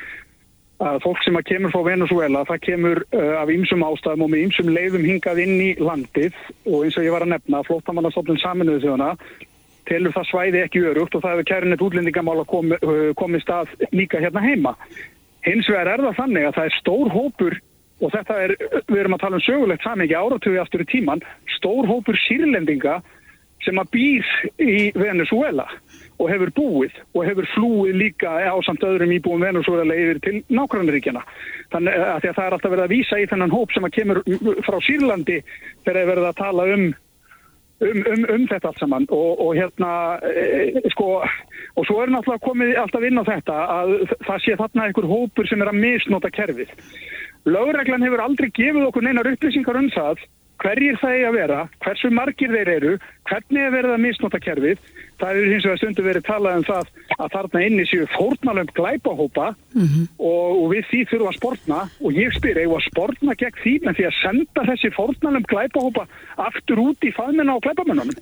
[0.80, 4.44] að fólk sem að kemur frá Venezuela, það kemur uh, af ýmsum ástæðum og með
[4.46, 8.86] ýmsum leiðum hingað inn í landið og eins og ég var að nefna, flótamannastofnun saminuðu
[8.86, 9.10] þjóðana
[9.90, 14.22] telur það svæði ekki örugt og það hefur kærinett útlendingamála komi, uh, komið stað líka
[14.22, 14.76] hérna heima.
[15.46, 17.58] Hins vegar er það þannig að það er stór hópur
[18.00, 18.54] og þetta er,
[18.88, 21.24] við erum að tala um sögulegt samingi áratögu aftur í tíman,
[21.56, 23.00] stór hópur sírlendinga
[23.64, 24.28] sem að býr
[24.62, 25.66] í Venezuela
[26.20, 31.22] og hefur búið og hefur flúið líka á samt öðrum íbúum Venezuela yfir til nákvæmleikjana.
[31.72, 34.22] Þannig að, að það er alltaf verið að vísa í þennan hóp sem að kemur
[34.64, 35.38] frá Sýrlandi
[35.84, 36.86] þegar það verið að tala um
[37.80, 39.92] um, um, um þetta allt saman og, og hérna
[40.26, 43.94] e, sko og svo er náttúrulega komið alltaf inn á þetta að
[44.26, 46.74] það sé þarna einhver hópur sem er að misnota kerfið.
[47.48, 50.24] Lögreglan hefur aldrei gefið okkur neinar upplýsingar um það
[50.60, 52.96] hverjir það er að vera, hversu margir þeir eru,
[53.30, 54.82] hvernig er verið að misnota kerfið.
[55.20, 56.90] Það er hins vegar stundu verið talað um það
[57.20, 60.04] að þarna inni séu fórnalöfn glæpahópa mm -hmm.
[60.18, 63.96] og, við því þurfum að sportna og ég spyr, eigum að sportna gegn því en
[63.98, 66.06] því að senda þessi fórnalöfn glæpahópa
[66.48, 68.16] aftur út í faðmina á glæpamennunum.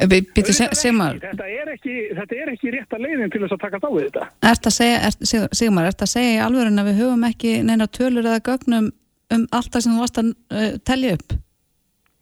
[1.22, 4.06] Þetta er ekki, þetta er ekki rétt að leiðin til þess að taka þá við
[4.08, 4.28] þetta.
[4.42, 7.28] Er þetta að segja, er, Sigmar, er þetta að segja í alvörun að við höfum
[7.28, 8.90] ekki neina tölur eða gögnum
[9.34, 11.36] um allt það sem þú varst að uh, tellja upp?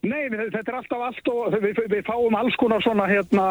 [0.04, 3.46] Nei, þetta er alltaf allt og við, við fáum alls konar svona hérna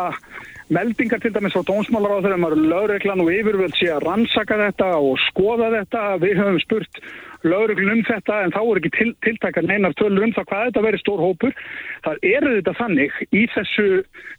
[0.71, 4.91] meldingar til dæmis frá dónsmálar á þeirra maður lögreglan og yfirvöld sé að rannsaka þetta
[5.01, 6.03] og skoða þetta.
[6.23, 7.01] Við höfum spurt
[7.45, 10.85] lögreglun um þetta en þá er ekki til, tiltakar neinar tölur um það hvað þetta
[10.87, 11.59] verið stór hópur.
[12.07, 13.89] Það eru þetta þannig í þessu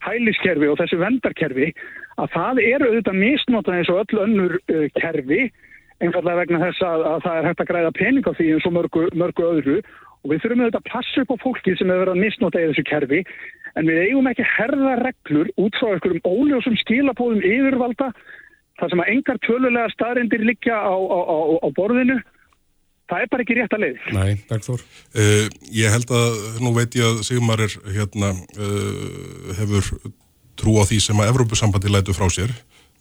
[0.06, 1.70] hæliskerfi og þessu vendarkerfi
[2.16, 5.50] að það eru þetta misnotað eins og öll önnur uh, kerfi
[6.04, 8.74] einfallega vegna þess að, að það er hægt að græða pening á því eins og
[8.76, 9.76] mörgu, mörgu öðru
[10.26, 12.68] og við þurfum auðvitað að passa upp á fólkið sem hefur verið að misnota í
[12.70, 13.20] þessu kerfi
[13.76, 18.08] en við eigum ekki herða reglur út frá einhverjum óljósum skilapóðum yfirvalda
[18.80, 22.18] þar sem að engar tölulega staðrindir liggja á, á, á, á borðinu.
[23.06, 24.06] Það er bara ekki rétt að leið.
[24.16, 24.80] Nei, Bergþór?
[25.14, 29.92] Uh, Ég held að, nú veit ég að Sigmar er hérna, uh, hefur
[30.58, 32.50] trú á því sem að Evrópusambandi lætu frá sér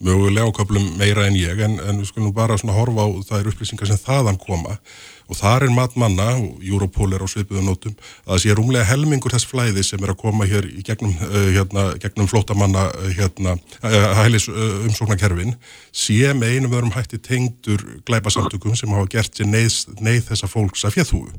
[0.03, 3.99] mögulega áköplum meira en ég en, en við skulum bara horfa á þær upplýsingar sem
[4.01, 4.79] þaðan koma.
[5.25, 9.33] Og þar er matmanna og Europol er á svipuðum nótum að það sé rúmlega helmingur
[9.33, 13.55] þess flæði sem er að koma hér í gegnum, uh, hérna, gegnum flótamanna uh, hérna,
[13.81, 15.55] uh, hælis umsóknarkerfin
[15.89, 20.99] sé með einum öðrum hætti tengdur glæpasamtökum sem hafa gert sér neyð, þessa fólks að
[20.99, 21.33] fjöðhúfu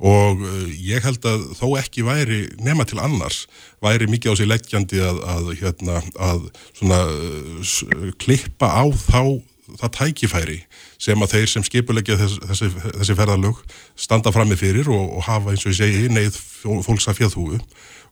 [0.00, 0.40] og
[0.80, 3.44] ég held að þó ekki væri nema til annars
[3.84, 6.46] væri mikið á sig leggjandi að, að, hérna, að
[6.78, 7.00] svona,
[8.22, 9.22] klippa á þá
[9.78, 10.58] það tækifæri
[11.00, 13.60] sem að þeir sem skipulegja þess, þessi, þessi ferðalög
[13.98, 16.38] standa fram með fyrir og, og hafa eins og ég segi neyð
[16.86, 17.60] fólks að fjöðhúu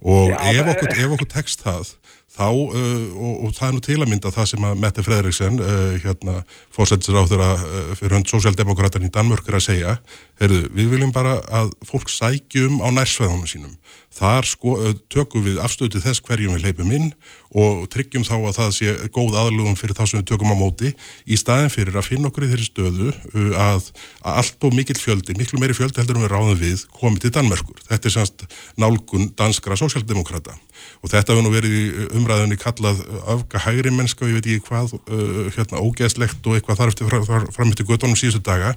[0.09, 1.95] og Já, ef okkur tekst það
[2.39, 5.59] þá, uh, og, og það er nú til að mynda það sem að Mette Fredriksen,
[5.62, 6.36] uh, hérna,
[6.74, 9.97] fórsættisir á þeirra uh, fyrir hönd sósjaldemokraterni í Danmörk er að segja,
[10.39, 13.74] heyrðu, við viljum bara að fólk sækjum á nærsveðunum sínum.
[14.18, 14.74] Þar sko,
[15.12, 17.11] tökum við afstöðu þess hverjum við leipum inn
[17.55, 20.93] og tryggjum þá að það sé góð aðlugum fyrir það sem við tökum á móti
[21.28, 23.12] í staðin fyrir að finna okkur í þeirri stöðu
[23.55, 23.91] að,
[24.24, 27.34] að allt og mikill fjöldi, miklu meiri fjöldi heldur um við ráðum við komið til
[27.39, 27.84] Danmörkur.
[27.91, 28.47] Þetta er semst
[28.80, 30.57] nálgun danskra sósjaldemokrata
[31.03, 31.85] og þetta hefur nú verið í
[32.18, 33.03] umræðinni kallað
[33.35, 37.53] afga hægri mennska og ég veit ekki hvað uh, hérna ógeðslegt og eitthvað þarf eftir
[37.57, 38.74] fram eftir göttunum síðustu daga.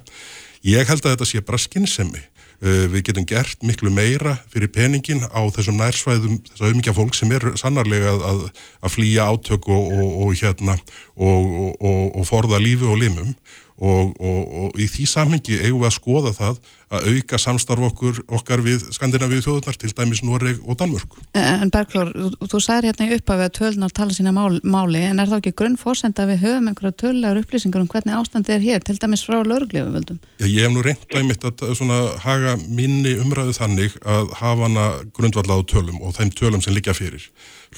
[0.62, 5.24] Ég held að þetta sé bara skinnsemi uh, við getum gert miklu meira fyrir peningin
[5.26, 8.46] á þessum nærsvæðum þess að auðmyggja fólk sem er sannarlega að,
[8.82, 10.78] að flýja átök og, og, og hérna
[11.16, 13.34] og, og forða lífi og limum
[13.82, 16.58] og, og, og í því samhengi eigum við að skoða það
[16.92, 21.16] að auka samstarf okkur okkar við Skandinavíu þjóðunar til dæmis Noreg og Danmörk.
[21.38, 25.22] En Berglór, þú, þú sagði hérna í upphafi að tölunar tala sína mál, máli en
[25.22, 28.86] er þá ekki grunnfórsend að við höfum einhverja tölulegar upplýsingar um hvernig ástandið er hér
[28.86, 30.20] til dæmis frá lögurglífu völdum?
[30.36, 34.68] Já, ég hef nú reynd að mitt að svona haga minni umræðu þannig að hafa
[34.68, 37.30] hana grundvalláðu tölum og þeim tölum sem liggja fyrir.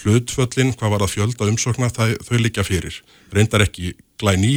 [0.03, 2.97] Hlutföllin, hvað var það fjölda umsokna, það, þau liggja fyrir.
[3.35, 4.53] Reyndar ekki glæni,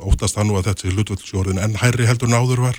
[0.00, 2.78] óttast það nú að þetta er hlutvöldsjórðin en hærri heldur náður var.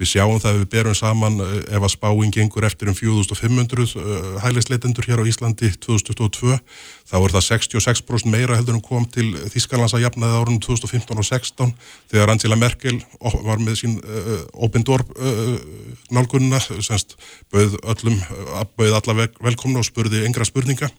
[0.00, 3.84] Við sjáum það að við berum saman eh, ef að spáing gengur eftir um 4500
[3.84, 6.56] eh, hælisleitendur hér á Íslandi 2022,
[7.10, 11.28] þá er það 66% meira heldur en kom til Þískarlands að jafnaði árunum 2015 og
[11.28, 11.74] 16
[12.12, 15.56] þegar Angela Merkel var með sín uh, open door uh,
[16.12, 17.16] nálgunna, semst
[17.52, 18.18] bauð öllum,
[18.76, 20.90] bauð alla velkomna og spurði yngra spurninga.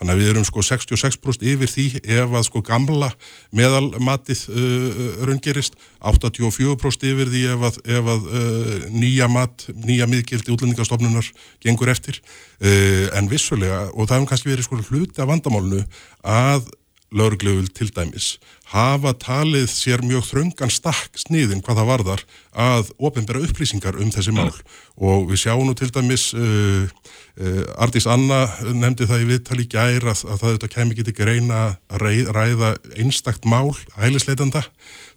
[0.00, 3.10] Þannig að við erum sko 66% yfir því ef að sko gamla
[3.52, 10.54] meðalmatið uh, raungerist, 84% yfir því ef að, ef að uh, nýja mat, nýja miðgildi
[10.54, 11.28] útlendingastofnunar
[11.60, 12.22] gengur eftir.
[12.64, 15.84] Uh, en vissulega, og það hefum kannski verið sko hluti af vandamálnu
[16.24, 16.72] að
[17.10, 18.36] laurglöful til dæmis
[18.70, 22.22] hafa talið sér mjög þröngan stakk sniðin hvað það varðar
[22.54, 24.52] að ofinbæra upplýsingar um þessi mál.
[25.00, 30.06] Og við sjáum nú til dæmis uh, uh, Ardís Anna nefndi það í viðtali gær
[30.12, 32.06] að, að það þetta kemur til reyna að
[32.36, 34.62] ræða einstakt mál hælisleitanda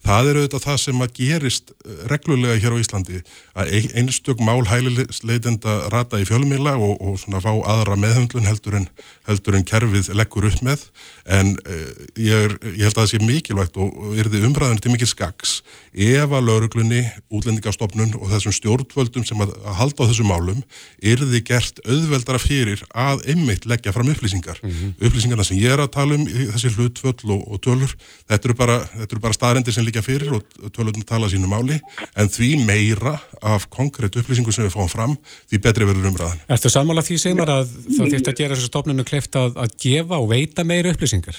[0.03, 3.21] Það eru auðvitað það sem að gerist eh, reglulega hér á Íslandi
[3.53, 8.87] að einstök mál hælileitenda rata í fjölumila og, og svona fá aðra meðhundlun heldur en,
[9.29, 10.87] heldur en kerfið leggur upp með
[11.23, 14.81] en uh, ég, er, ég held að það sé mikilvægt og, og er þið umræðan
[14.83, 15.53] til mikil skaks
[15.93, 20.63] ef að lauruglunni, útlendingastofnun og þessum stjórnvöldum sem að, að halda á þessum málum
[20.99, 24.59] er þið gert auðveldara fyrir að einmitt leggja fram upplýsingar.
[24.63, 24.93] Mm -hmm.
[25.07, 27.95] Upplýsingarna sem ég er að tala um í þessi hlutvöld og, og tölur,
[28.27, 28.77] þetta eru bara,
[29.21, 31.77] bara staðrendir sem liggja fyrir og tölurinn tala sínu máli
[32.17, 35.15] en því meira af konkrétt upplýsingu sem við fáum fram,
[35.49, 36.41] því betri verður umræðan.
[36.49, 40.17] Erstu samála því segmar að það þýrt að gera þessu stofnunu kleift að, að gefa
[40.17, 41.37] og veita meira upplýsingar?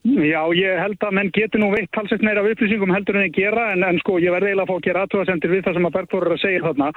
[0.00, 3.34] Já, ég held að menn getur nú veitt talsett meira af upplýsingum heldur en að
[3.36, 5.88] gera en, en sko ég verði eiginlega að fá að gera aðtöðasendir við það sem
[5.88, 6.88] að Bergþór er að segja þarna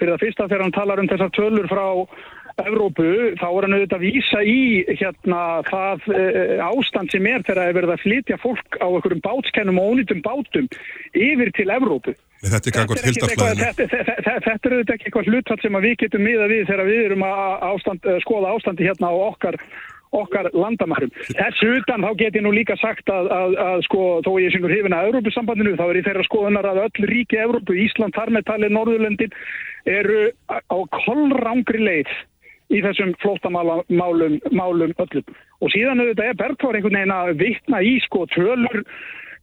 [0.00, 1.86] fyrir það fyrsta þegar hann talar um þessar tölur frá
[2.58, 4.62] Evrópu, þá er hann auðvitað að vísa í
[4.98, 6.24] hérna það e,
[6.64, 10.24] ástand sem er þegar það er verið að flytja fólk á einhverjum bátskennum og ónýtum
[10.24, 10.66] bátum
[11.12, 12.16] yfir til Evrópu.
[12.40, 13.68] Þetta er ekki hildarflæðinu.
[13.68, 17.00] Þetta, þetta, þetta er auðvitað ekki eitthvað hlutfall sem við getum miða við þegar við
[17.10, 19.60] erum að ástand, eh, skoða ástandi hérna á okkar
[20.10, 21.12] okkar landamærum.
[21.28, 24.74] Þess utan þá get ég nú líka sagt að, að, að sko þó ég syngur
[24.74, 29.36] hefina að Európusambandinu þá er ég þeirra skoðunar að öll ríki Európu, Ísland, talið Norðurlöndin
[29.86, 32.10] eru á kollrángri leið
[32.70, 35.38] í þessum flótamálum málum öllum.
[35.60, 38.82] Og síðan auðvitað er Bergþór einhvern veginn að vittna í sko tölur,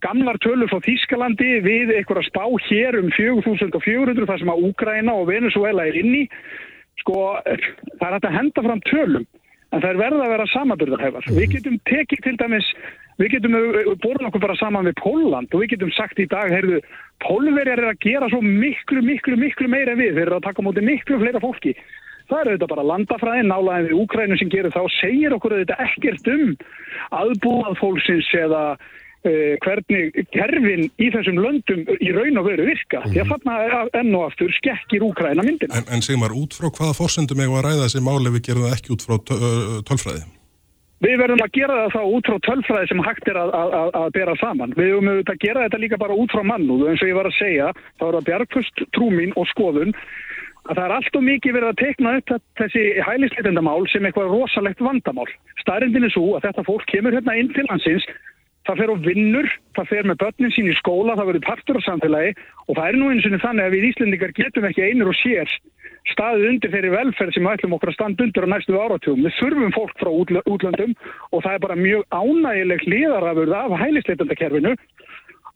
[0.06, 5.28] gamlar tölur frá Þískalandi við einhverja spá hér um 4400 þar sem að Úgræna og
[5.32, 6.28] Venezuela er inni.
[7.02, 9.28] Sko það er hægt að henda fram tölum
[9.74, 11.28] en það er verða að vera samaburðarhefar.
[11.28, 11.38] Mm.
[11.42, 12.70] Við getum tekið til dæmis,
[13.20, 13.58] við getum
[14.00, 16.80] borðið okkur bara saman við Póland og við getum sagt í dag, heyrðu,
[17.26, 20.88] Pólverjar er að gera svo miklu, miklu, miklu meira við, þeir eru að taka mútið
[20.88, 21.76] miklu fleira fólki
[22.28, 26.32] Það er auðvitað bara landafræðin, nálaðin við Úkrænu sem gerir þá, segir okkur auðvitað ekkert
[26.34, 26.48] um
[27.16, 33.00] aðbúað fólksins eða uh, hvernig kerfin í þessum löndum í raun og veru virka.
[33.00, 33.14] Mm -hmm.
[33.14, 35.80] Því að þarna enn og aftur skekkir Úkræna myndina.
[35.80, 38.68] En, en segum maður, út frá hvaða fórsendum hefur að ræða þessi máli við gerum
[38.68, 39.16] það ekki út frá
[39.88, 40.26] tölfræði?
[40.98, 44.08] Við verðum að gera það þá út frá tölfræði sem hægt er að, að, að
[44.16, 44.72] bera saman.
[44.74, 47.30] Við höfum auðvitað að gera þetta líka bara út frá mannúðu eins og ég var
[47.30, 47.68] að segja,
[48.02, 49.94] þá er það bjargfust trúmin og skoðun
[50.68, 54.84] að það er allt og mikið verið að teikna upp þessi hælisleitendamál sem eitthvað rosalegt
[54.84, 55.28] vandamál.
[55.64, 58.08] Stærindin er svo að þetta fólk kemur hérna inn til hansins
[58.68, 59.48] það fer á vinnur,
[59.78, 62.34] það fer með börnin sín í skóla, það verður partur á samfélagi
[62.68, 65.54] og það er nú eins og þannig að við Íslendingar getum ekki einur og sér
[66.12, 69.26] staðið undir þeirri velferð sem við ætlum okkur að standa undir á næstu áratugum.
[69.26, 70.12] Við þurfum fólk frá
[70.48, 70.94] útlöndum
[71.32, 74.76] og það er bara mjög ánægileg liðarafurð af hælisleitandakerfinu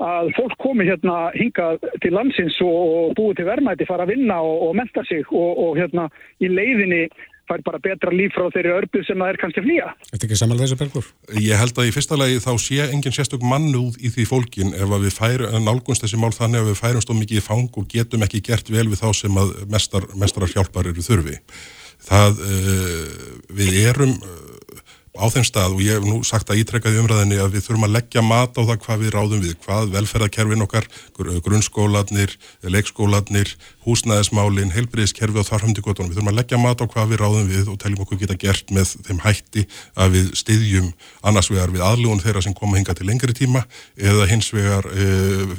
[0.01, 1.73] að fólk komi hérna hinga
[2.03, 5.77] til landsins og búið til verðmæti, fara að vinna og, og menta sig og, og
[5.79, 6.07] hérna
[6.41, 7.05] í leiðinni
[7.51, 9.89] fær bara betra líf frá þeirri örbu sem það er kannski að flýja.
[10.11, 11.09] Þetta er ekki samanlega þessu bergur?
[11.41, 14.93] Ég held að í fyrsta lagi þá sé engin sérstök mannúð í því fólkin ef
[14.93, 18.25] við færum, nálgunst þessi mál þannig að við færum stóð mikið í fang og getum
[18.27, 21.37] ekki gert vel við þá sem að mestar, mestrar hjálpar eru þurfi.
[22.01, 23.11] Það, uh,
[23.57, 24.15] við erum
[25.11, 27.87] á þeim stað og ég hef nú sagt að ítrekka í umræðinni að við þurfum
[27.89, 30.87] að leggja mat á það hvað við ráðum við, hvað velferðarkerfin okkar,
[31.43, 33.51] grunnskólanir, leikskólanir,
[33.83, 36.13] húsnæðismálin, heilbriðiskerfi og þarfamdíkotunum.
[36.13, 38.71] Við þurfum að leggja mat á hvað við ráðum við og teljum okkur geta gert
[38.71, 39.67] með þeim hætti
[39.99, 40.89] að við styðjum
[41.27, 43.65] annars vegar við aðlugun þeirra sem koma hinga til lengri tíma
[43.99, 45.11] eða hins vegar e,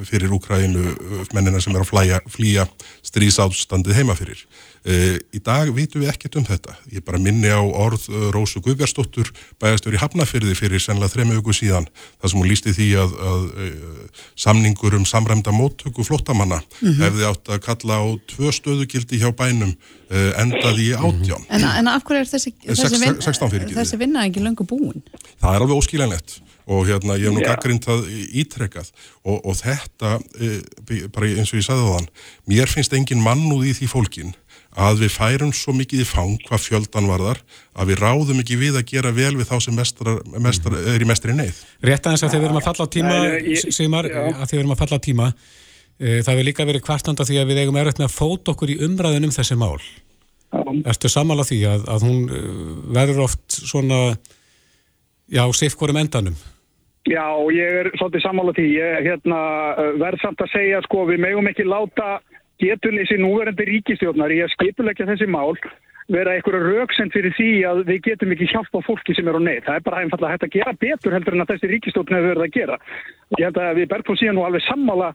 [0.08, 0.96] fyrir Úkrænu
[1.36, 2.68] mennina sem er að flæja, flýja
[3.04, 4.46] strísástandið heima fyrir.
[4.82, 6.72] Uh, í dag vitum við ekkert um þetta.
[6.90, 9.28] Ég bara minni á orð uh, Rósu Guðbjörnsdóttur
[9.62, 11.86] bæðastur í Hafnafyrði fyrir senlega þrema auku síðan
[12.18, 16.98] þar sem hún lísti því að, að uh, samningur um samræmda móttöku flottamanna mm -hmm.
[16.98, 19.76] hefði átt að kalla á tvö stöðugildi hjá bænum
[20.12, 21.46] endaði í átján.
[21.48, 25.00] En, en af hverju er þessi, þessi, vin, þessi vinna ekki löngu búin?
[25.40, 28.04] Það er alveg óskiljanlegt og hérna ég hef nú gaggrind það
[28.42, 28.90] ítrekkað
[29.24, 30.18] og, og þetta
[31.14, 32.10] bara eins og ég sagði á þann
[32.52, 34.34] mér finnst engin mannúð í því fólkin
[34.72, 37.40] að við færum svo mikið í fang hvað fjöldan varðar
[37.76, 41.08] að við ráðum ekki við að gera vel við þá sem mestar, mestar, er í
[41.08, 41.58] mestri neyð.
[41.84, 43.18] Rétt aðeins að þeir verum að falla á tíma,
[43.68, 45.28] Sigmar, að þeir verum að falla á tíma,
[45.98, 48.72] e, það hefur líka verið kvartanda því að við eigum erögt með að fóta okkur
[48.72, 49.76] í umræðin um þessi mál.
[50.88, 52.42] Erstu samála því að, að hún e,
[52.96, 54.00] verður oft svona,
[55.28, 56.40] já, sifkorum endanum?
[57.08, 59.38] Já, ég er svolítið samála því, ég hérna,
[60.00, 62.20] verð samt að segja, sko, við megum ekki láta
[62.62, 65.56] getuleysi núverandi ríkistjórnar í að skipulegja þessi mál
[66.10, 69.64] vera einhverja rauksend fyrir því að við getum ekki hjálpa fólki sem er á neyð.
[69.66, 72.46] Það er bara einfallega hægt að gera betur heldur en að þessi ríkistjórn hefur verið
[72.46, 72.78] að gera.
[73.38, 75.10] Ég held að við Bergfólk síðan nú alveg sammála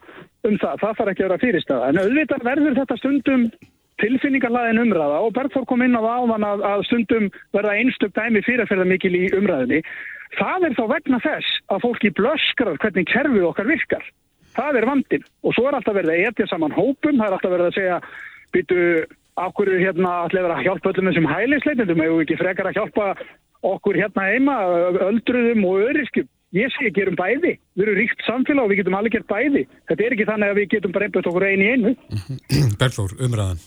[0.48, 0.78] um það.
[0.82, 1.90] Það þarf ekki að vera fyrirstaða.
[1.90, 3.48] En auðvitað verður þetta stundum
[4.02, 8.86] tilfinningarlaðin umræða og Bergfólk kom inn á áðan að, að stundum verða einstök dæmi fyrirferða
[8.88, 9.82] mikil í umræðinni.
[10.38, 14.08] Það er þá vegna þess að fólki blöskrar hvernig kerfið okkar virkar
[14.58, 17.54] það er vandin og svo er alltaf verið að etja saman hópum, það er alltaf
[17.54, 18.00] verið að segja
[18.56, 18.80] byttu
[19.38, 22.02] okkur hérna allir að hjálpa öllum þessum hælisleitendum?
[22.02, 23.06] Hefur við ekki frekar að hjálpa
[23.68, 24.58] okkur hérna heima
[25.08, 28.96] öldruðum og öryskjum ég sé ekki um bæði, við erum ríkt samfélag og við getum
[28.96, 31.72] allir gert bæði, þetta er ekki þannig að við getum bara einbjöðt okkur einu í
[31.74, 31.92] einu.
[32.80, 33.60] Bergþór, umræðan.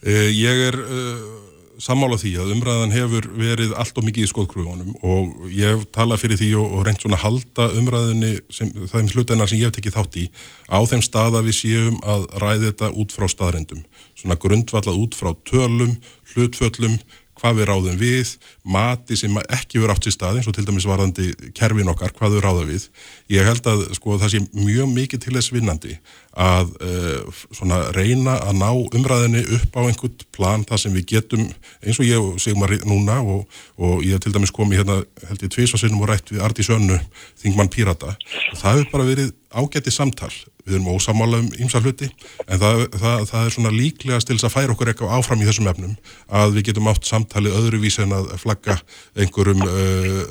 [0.00, 1.49] Uh, Ég er uh
[1.80, 6.40] sammála því að umræðan hefur verið allt og mikið í skóðkrúfunum og ég tala fyrir
[6.40, 9.96] því og, og reynd svona halda umræðinni sem, það er hlutennar sem ég hef tekið
[9.96, 10.26] þátt í
[10.68, 13.82] á þeim stað að við séum að ræði þetta út frá staðrendum
[14.18, 15.96] svona grundvallað út frá tölum,
[16.34, 17.00] hlutföllum
[17.40, 20.86] hvað við ráðum við, mati sem ekki verið átt í staði, eins og til dæmis
[20.88, 22.86] varðandi kerfin okkar, hvað við ráðum við.
[23.32, 25.96] Ég held að sko, það sé mjög mikið til þess vinnandi
[26.30, 31.48] að uh, reyna að ná umræðinni upp á einhvern plan þar sem við getum,
[31.82, 33.48] eins og ég segum að núna og,
[33.80, 37.00] og ég til dæmis komið hérna, held ég tvísvarsinnum og rætt við Arti Sönnu,
[37.42, 40.32] Þingmann Pírata og það hefur bara verið ágætti samtal
[40.66, 42.10] við erum ósamála um ýmsa hluti
[42.46, 45.48] en það, það, það er svona líklegast til þess að færa okkur eitthvað áfram í
[45.48, 45.96] þessum efnum
[46.40, 48.78] að við getum átt samtalið öðruvísi en að flagga
[49.16, 50.22] einhverjum uh,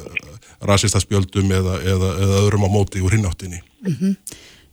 [0.70, 4.16] rasistaspjöldum eða, eða, eða öðrum á móti úr hinnáttinni mm -hmm.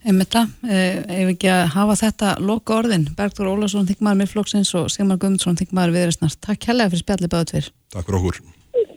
[0.07, 5.19] Einmitt það, ef ekki að hafa þetta loka orðin, Bergþór Ólarsson þingmaður miðflokksins og Sigmar
[5.19, 6.37] Gumundsson þingmaður viðröstnar.
[6.47, 7.67] Takk helga fyrir spjallið báðu tver.
[7.91, 8.37] Takk fyrir okkur.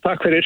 [0.05, 0.45] Takk fyrir.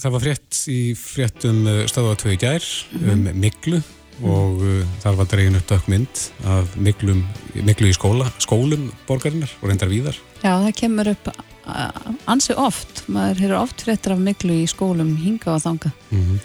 [0.00, 2.64] Það var frétt í fréttum uh, stöðatvögi gær
[2.94, 3.38] um mm -hmm.
[3.44, 3.80] miklu
[4.22, 7.24] og uh, þar var dregin upp dökmynd af miklum,
[7.54, 10.18] miklu í skóla, skólum borgarinnar og reyndar víðar.
[10.42, 15.16] Já, það kemur upp uh, ansi oft, maður hefur oft fréttir af miklu í skólum
[15.16, 15.90] hinga og þanga.
[16.10, 16.38] Mm -hmm.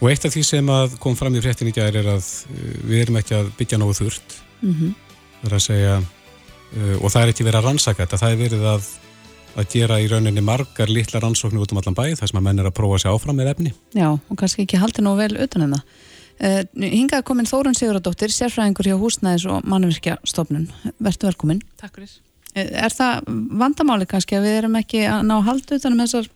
[0.00, 0.66] Og eitt af því sem
[0.98, 2.24] kom fram í fréttin í gær er að
[2.84, 4.42] við erum ekki að byggja nógu þurft.
[4.62, 4.94] Mm -hmm.
[5.42, 6.02] Það er að segja,
[6.76, 8.82] uh, og það er ekki verið að rannsaka þetta, það er verið að
[9.58, 12.62] að gera í rauninni margar litla rannsóknir út um allan bæ þar sem að menn
[12.62, 13.72] er að prófa að segja áfram með efni.
[13.96, 15.96] Já, og kannski ekki haldi nú vel utan en það.
[16.42, 20.64] Uh, hingað komin Þórun Siguradóttir, sérfræðingur hjá húsnæðis og mannverkjastofnun.
[21.04, 21.60] Vertu velkomin.
[21.80, 22.14] Takk fyrir.
[22.56, 23.28] Uh, er það
[23.60, 26.30] vandamáli kannski að við erum ekki að ná haldi utan um þessar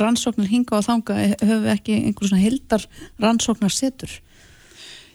[0.00, 1.20] rannsóknir hinga og þanga?
[1.36, 2.88] Höfum við ekki einhverjum svona hildar
[3.22, 4.18] rannsóknar setur?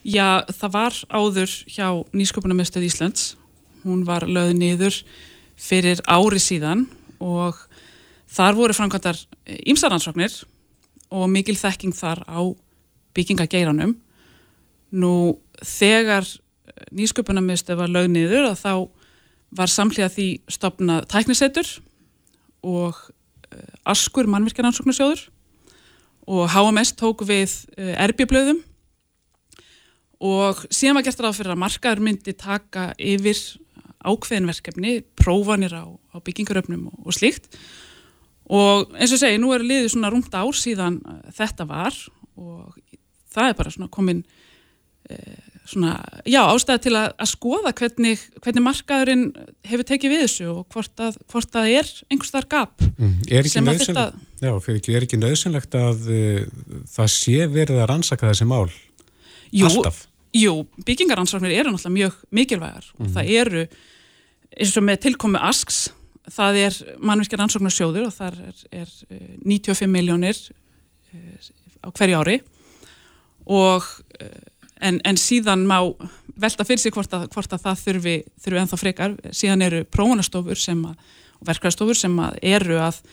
[0.04, 3.34] Já, það var áður hjá Nýsköpunarmestöð Íslands.
[3.84, 5.04] Hún var löð niður
[5.60, 6.88] fyrir ári síðan
[7.24, 7.60] og
[8.34, 9.20] þar voru framkvæmdar
[9.70, 10.36] ímsaransóknir
[11.14, 12.42] og mikil þekking þar á
[13.14, 13.96] byggingageiranum
[14.94, 15.14] nú
[15.62, 16.28] þegar
[16.94, 18.74] nýsköpunarmiðstöð var lög niður og þá
[19.54, 21.70] var samhliða því stopnað tæknisetur
[22.66, 25.28] og uh, Askur mannvirkjaransóknarsjóður
[26.24, 28.62] og HMS tók við erbjöblöðum
[30.24, 33.42] og síðan var gert ráð fyrir að markaður myndi taka yfir
[34.04, 37.50] ákveðinverkefni, prófanir á, á byggingaröfnum og, og slíkt.
[38.54, 41.00] Og eins og segi, nú er liðið svona rúmt ár síðan
[41.36, 41.96] þetta var
[42.36, 42.76] og
[43.34, 45.96] það er bara svona komin uh, svona,
[46.28, 49.26] já, ástæði til að, að skoða hvernig, hvernig markaðurinn
[49.68, 53.48] hefur tekið við þessu og hvort að, hvort að er einhvers þar gap mm, er
[53.48, 56.42] ekki nöðsynlegt já, ekki, er ekki nöðsynlegt að uh,
[56.98, 58.68] það sé verið að rannsaka þessi mál?
[59.54, 60.04] Jú, alltaf?
[60.34, 63.16] Jú, byggingaransvarnir eru náttúrulega mjög mikilvægar og mm.
[63.16, 63.66] það eru
[64.54, 65.88] eins og með tilkomi ASKS
[66.32, 68.92] það er mannverkjar ansóknarsjóður og það er, er
[69.44, 70.40] 95 miljónir
[71.84, 72.40] á hverju ári.
[73.44, 73.84] Og
[74.80, 75.78] en, en síðan má
[76.40, 80.60] velta fyrir sig hvort að, hvort að það þurfi, þurfi ennþá frekar, síðan eru prófunastofur
[80.60, 80.98] sem að,
[81.42, 83.04] og verkvæðastofur sem að eru að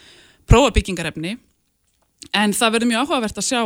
[0.49, 1.37] prófa byggingarefni.
[2.37, 3.63] En það verður mjög áhugavert að sjá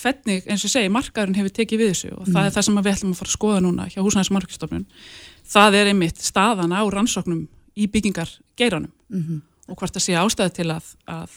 [0.00, 2.32] hvernig, eins og segi, markaðurinn hefur tekið við þessu og mm.
[2.34, 4.86] það er það sem við ætlum að fara að skoða núna hjá húsnæðismarkstofnun
[5.54, 9.40] það er einmitt staðan á rannsóknum í byggingargeiranum mm -hmm.
[9.68, 11.30] og hvort að sé ástæði til að, að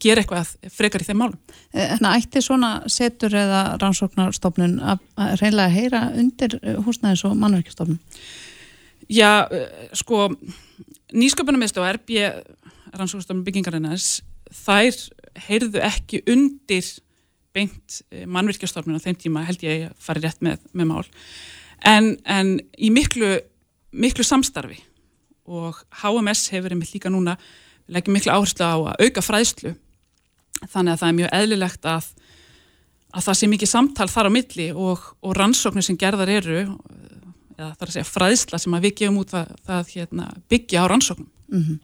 [0.00, 1.38] gera eitthvað frekar í þeim málum.
[1.76, 5.02] En eh, ætti svona setur eða rannsóknarstofnun að
[5.40, 8.00] reynilega heyra undir eh, húsnæðis og mannverkistofnun?
[9.08, 10.28] Já, eh, sko
[11.14, 12.20] nýsköpunarmiðst og RB
[12.94, 14.00] rannsóknarstofnun byggingarinnar
[14.64, 15.00] þær
[15.48, 16.86] heyrðu ekki undir
[17.54, 21.04] beint mannverkistofnun á þeim tíma held ég að fari rétt með, með mál
[21.82, 23.38] en, en í miklu
[23.94, 24.78] miklu samstarfi.
[25.44, 27.36] Og HMS hefur einmitt líka núna
[27.92, 29.74] leggjum miklu áherslu á að auka fræðslu.
[30.64, 32.06] Þannig að það er mjög eðlilegt að,
[33.12, 37.70] að það sé mikið samtal þar á milli og, og rannsóknir sem gerðar eru eða
[37.74, 40.90] það er að segja fræðsla sem að við gefum út það, það hérna, byggja á
[40.90, 41.28] rannsóknum.
[41.52, 41.82] Mm -hmm.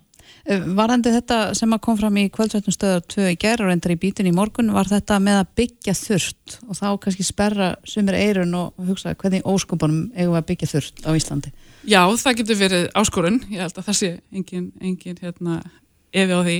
[0.48, 3.98] Varandi þetta sem að kom fram í kvöldrættum stöðar 2 í gerð og reyndar í
[4.00, 8.56] bítin í morgun var þetta með að byggja þurft og þá kannski sperra sumir eirun
[8.56, 11.52] og hugsa hvernig óskopunum eigum að byggja þurft á Íslandi?
[11.84, 13.42] Já, það getur verið áskorun.
[13.52, 15.60] Ég held að það sé engin, engin hérna,
[16.12, 16.56] efi á því.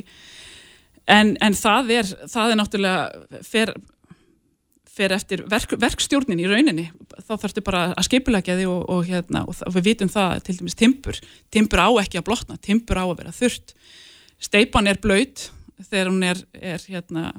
[1.11, 3.75] En, en það er það er náttúrulega fer,
[5.01, 6.89] fer eftir verk, verkstjórnin í rauninni.
[7.25, 10.59] Þá þarfstu bara að skipulegja því og, og, hérna, og, og við vitum það til
[10.59, 11.21] dæmis timpur,
[11.53, 13.75] timpur á ekki að blotna timpur á að vera þurrt.
[14.41, 15.49] Steipan er blöyt
[15.89, 17.31] þegar hún er, er hérna,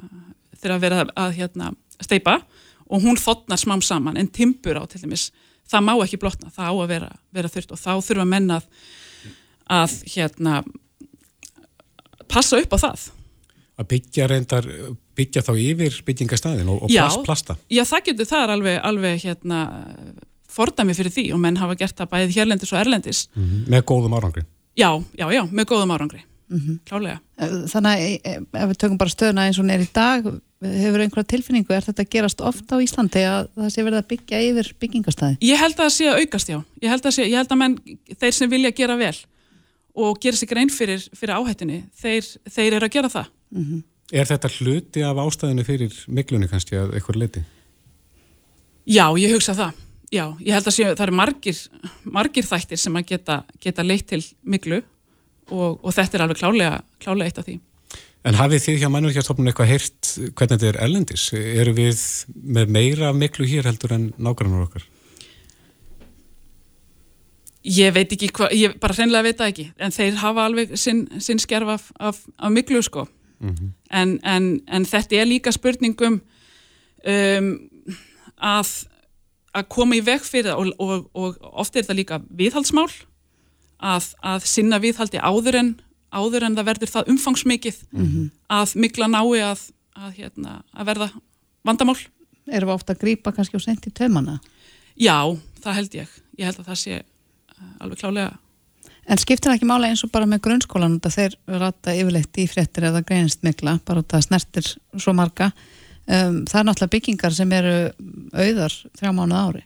[0.57, 2.39] þegar að vera að hérna, steipa
[2.91, 5.30] og hún þotnar smám saman en timpur á til dæmis
[5.70, 8.68] það má ekki blotna, það á að vera, vera þurrt og þá þurfa mennað
[9.72, 10.62] að hérna
[12.32, 13.09] passa upp á það.
[13.82, 14.68] Að byggja reyndar,
[15.18, 17.56] byggja þá yfir byggingastæðin og, og já, plast, plasta?
[17.72, 19.62] Já, það getur, það er alveg, alveg hérna,
[20.52, 23.22] fordæmi fyrir því og menn hafa gert það bæðið hérlendis og erlendis.
[23.34, 23.64] Mm -hmm.
[23.74, 24.46] Með góðum árangri?
[24.78, 26.80] Já, já, já, með góðum árangri, mm -hmm.
[26.86, 27.20] klálega.
[27.74, 30.30] Þannig að e, ef við tökum bara stöðuna eins og nér í dag,
[30.62, 34.42] hefur einhverja tilfinningu, er þetta gerast ofta á Íslandi að það sé verið að byggja
[34.50, 35.38] yfir byggingastæði?
[35.42, 36.60] Ég held að það sé að aukast, já.
[36.82, 37.78] Ég held að, sé, ég held að menn,
[38.20, 39.18] þeir sem vilja gera vel
[39.96, 43.82] og gera sig grein fyrir, fyrir áhættinni þeir, þeir eru að gera það mm -hmm.
[44.12, 47.43] Er þetta hluti af ástæðinu fyrir miklunni kannski að eitthvað leiti?
[48.86, 49.74] Já, ég hugsa það
[50.12, 51.58] Já, ég held að sé, það eru margir
[52.04, 54.82] margir þættir sem að geta, geta leitt til miklu
[55.47, 57.60] og, og þetta er alveg klálega, klálega eitt af því
[58.22, 61.24] En hafið þið hjá mannverkjastofnun eitthvað heyrt hvernig þetta er ellendis?
[61.34, 62.02] Eru við
[62.36, 64.84] með meira miklu hér heldur en nákvæmlega okkar?
[67.66, 71.02] Ég veit ekki hvað, ég bara hreinlega veit það ekki, en þeir hafa alveg sinn,
[71.22, 73.06] sinn skerf af, af, af miklu sko,
[73.42, 73.72] mm -hmm.
[73.89, 76.22] en, en, en þetta er líka spurningum
[77.06, 77.52] um,
[78.38, 78.74] að,
[79.54, 82.89] að koma í veg fyrir það og, og, og ofta er þetta líka viðhaldsmál,
[83.82, 85.76] að, að sinna viðhaldi áður en,
[86.12, 88.32] áður en það verður það umfangsmikið mm -hmm.
[88.50, 89.62] að mikla nái að,
[90.18, 91.12] hérna, að verða
[91.64, 91.98] vandamál.
[92.50, 94.39] Erum við ofta að grýpa kannski og senda í tömana?
[94.98, 96.10] Já, það held ég.
[96.38, 97.04] Ég held að það sé
[97.80, 98.38] alveg klálega.
[99.10, 102.45] En skiptir það ekki mála eins og bara með grunnskólan þegar þeir rata yfirleitt í
[102.49, 105.49] fréttir eða greinist mikla, bara það snertir svo marga.
[106.06, 107.76] Um, það er náttúrulega byggingar sem eru
[108.36, 109.64] auðar þrjá mánuð ári.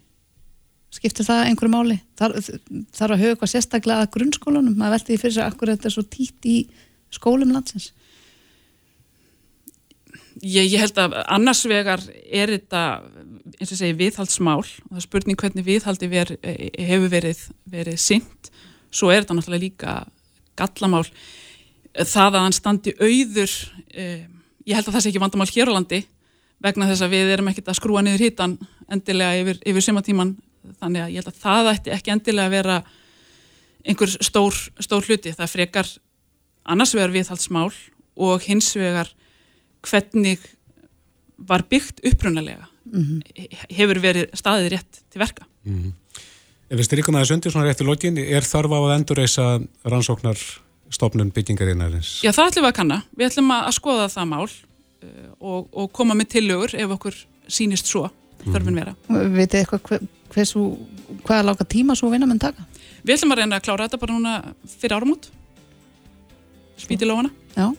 [0.95, 1.99] Skiptir það einhverju máli?
[2.15, 2.38] Þar,
[2.95, 5.95] þarf að huga eitthvað sérstaklega að grunnskólanum að velti því fyrir sig akkur þetta er
[5.97, 6.57] svo títt í
[7.11, 7.89] skólum landsins?
[10.43, 12.86] Ég, ég held að annars vegar er þetta
[13.55, 18.51] eins og segi viðhaldsmál og það er spurning hvernig viðhaldi ver, hefur verið, verið synd
[18.95, 19.95] svo er þetta náttúrulega líka
[20.55, 21.05] gallamál.
[21.95, 23.51] Það að hann standi auður
[23.95, 24.35] um,
[24.65, 26.01] ég held að það sé ekki vandamál hér á landi
[26.63, 28.55] vegna þess að við erum ekkert að skrúa niður hítan
[28.91, 30.35] endilega yfir, yfir sumatíman
[30.79, 32.77] þannig að ég held að það ætti ekki endilega að vera
[33.85, 35.33] einhver stór, stór hluti.
[35.35, 35.91] Það frekar
[36.65, 37.69] annars vegar viðhaldsmál
[38.15, 39.11] og hins vegar
[39.85, 40.41] hvernig
[41.37, 42.69] var byggt upprunalega.
[42.85, 43.19] Mm -hmm.
[43.69, 45.45] hefur verið staðið rétt til verka.
[45.65, 45.93] Mm -hmm.
[46.66, 49.43] Ef við styrkum aðeins undir svona réttu lokin, er þarf á að endurreysa
[49.86, 52.24] rannsóknarstofnun byggingarinnarins?
[52.26, 52.97] Já, það ætlum við að kanna.
[53.13, 57.91] Við ætlum að skoða það mál uh, og, og koma með tillögur ef okkur sínist
[57.91, 58.07] svo
[58.47, 58.80] þörfin mhm.
[58.82, 58.95] vera.
[59.36, 60.66] Vitið eitthvað hver, hversu,
[61.28, 62.66] hvaða láka tíma svo vinna menn taka?
[63.05, 64.36] Við ætlum að reyna að klára þetta bara núna
[64.80, 65.30] fyrir áramót.
[66.82, 67.30] Spítilófana.
[67.53, 67.70] Já.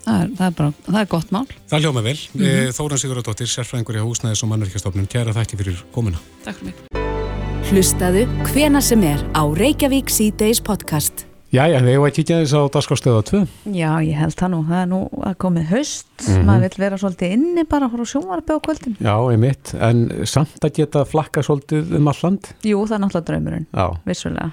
[0.00, 1.46] Það er, það er, bara, það er gott mál.
[1.68, 2.18] Það hljóma vel.
[2.32, 2.74] Mm -hmm.
[2.78, 6.22] Þóran Sigurðardóttir, sérfræðingur í húsnæðis og mannverkjastofnun, kæra þætti fyrir komuna.
[6.46, 7.19] Takk fyrir mig.
[7.68, 11.26] Hlustaðu hvena sem er á Reykjavík C-Days podcast.
[11.52, 13.40] Já, já, við hefum að kíkja þess á Daskástöða 2.
[13.76, 14.60] Já, ég held það nú.
[14.68, 16.08] Það er nú að komið höst.
[16.16, 16.44] Mm -hmm.
[16.46, 18.96] Maður vil vera svolítið inni bara að hóra sjónvarpi á kvöldin.
[19.00, 19.74] Já, einmitt.
[19.74, 22.40] En samt að geta flakka svolítið um alland?
[22.62, 23.66] Jú, það er náttúrulega draumurinn.
[23.72, 23.96] Já.
[24.06, 24.50] Vissulega.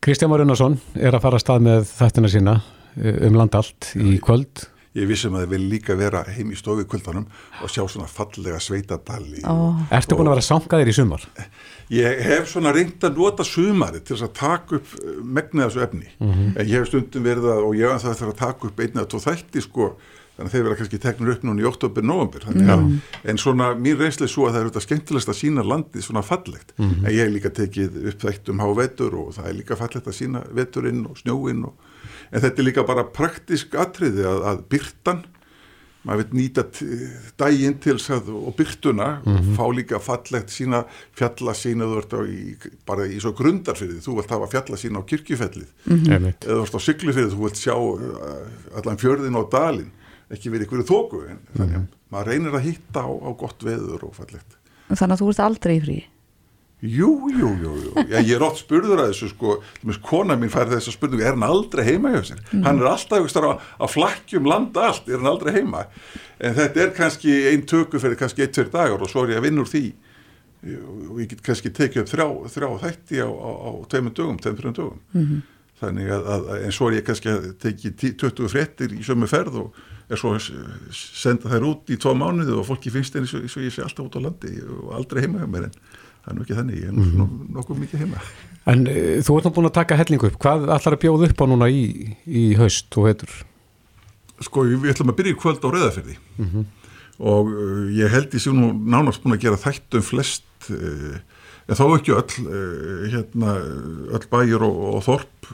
[0.00, 2.60] Kristján Marunarsson er að fara að stað með þættina sína
[3.02, 6.86] eh, um landallt í kvöld ég vissum að það vil líka vera heim í stofu
[6.86, 7.26] kvöldanum
[7.62, 9.80] og sjá svona fallega sveitadali oh.
[9.94, 11.24] Ertu búin að vera sangaðir í sumar?
[11.92, 15.84] Ég hef svona reynd að nota sumari til þess að taka upp eh, megnið þessu
[15.84, 16.50] efni, mm -hmm.
[16.58, 19.10] en ég hef stundum verið að, og ég hef það að taka upp einnig að
[19.12, 19.88] tó þætti sko,
[20.34, 22.98] þannig að þeir vera kannski teknur upp núna í oktober-november, mm -hmm.
[23.24, 26.72] en svona mín reynslega svo að það er auðvitað skemmtilegst að sína landið svona fallegt,
[26.78, 30.06] mm en ég hef líka tekið upp þætt um hávetur og það er líka fallegt
[30.06, 31.74] að sína veturinn og snjóinn og
[32.34, 35.22] en þetta er líka bara praktisk atriði að, að byrtan
[36.04, 36.64] maður veit nýta
[37.40, 39.54] dægin til að, og byrtuna mm -hmm.
[39.56, 40.84] fá líka fallegt sína
[41.16, 42.56] fjallasína þú ert á í,
[42.86, 46.34] bara í svo grundarfyrði þú vilt hafa fjallasína á kirkjufellið mm -hmm.
[46.44, 49.92] eða þú ert á syklufyrði þú vilt sjá uh, allan fjörðin á dalin
[50.30, 51.56] ekki verið ykkur þóku en mm -hmm.
[51.56, 54.50] þannig að maður reynir að hitta á, á gott veður og fallegt
[54.88, 55.98] Þannig að þú ert aldrei í frí
[56.84, 57.92] Jú, jú, jú, jú.
[58.10, 59.54] Já, ég er ótt spurður að þessu sko,
[60.04, 62.42] kona mín fær þess að spurningu, er hann aldrei heima hjá sér?
[62.50, 62.64] Mm.
[62.66, 65.86] Hann er alltaf að, að flakkjum landa allt, er hann aldrei heima?
[66.44, 69.48] En þetta er kannski einn töku fyrir kannski ein-tver dagar og svo er ég að
[69.48, 69.86] vinna úr því
[70.64, 74.76] og ég get kannski tekið upp þrjá, þrjá þætti á, á, á tveimur dögum, tveimur
[74.76, 75.00] dögum.
[75.12, 75.42] Mm -hmm.
[75.80, 79.58] Þannig að, að, en svo er ég kannski að tekið 20 frettir í sömu ferð
[79.64, 80.48] og er svo að
[80.92, 84.16] senda þær út í tvo mánuðu og fólki finnst eins og ég sé alltaf út
[84.16, 85.76] á landi og aldrei heima hjá mér en
[86.24, 87.32] það er nú ekki þannig, ég er mm.
[87.54, 88.22] nokkuð mikið heima
[88.72, 91.42] En e, þú ert nú búin að taka hellingu upp, hvað ætlar að bjóða upp
[91.44, 91.82] á núna í,
[92.24, 93.34] í haust og heitur?
[94.44, 96.64] Sko, við ætlum að byrja í kvöld á reðaferði mm -hmm.
[97.28, 101.20] og uh, ég held ég sé nú nánast búin að gera þættum flest uh,
[101.68, 103.50] en þá ekki öll uh, hérna,
[104.16, 105.52] öll bæjur og, og þorp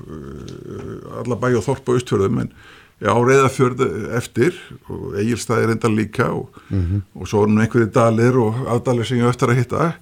[1.20, 2.52] alla bæjur og þorp á austfjörðum en
[3.00, 4.54] á reðafjörðu eftir
[4.88, 7.00] og eigilstaðir enda líka og, mm -hmm.
[7.20, 9.94] og svo er nú einhverju dalir og afdalir sem ég öftar að hitta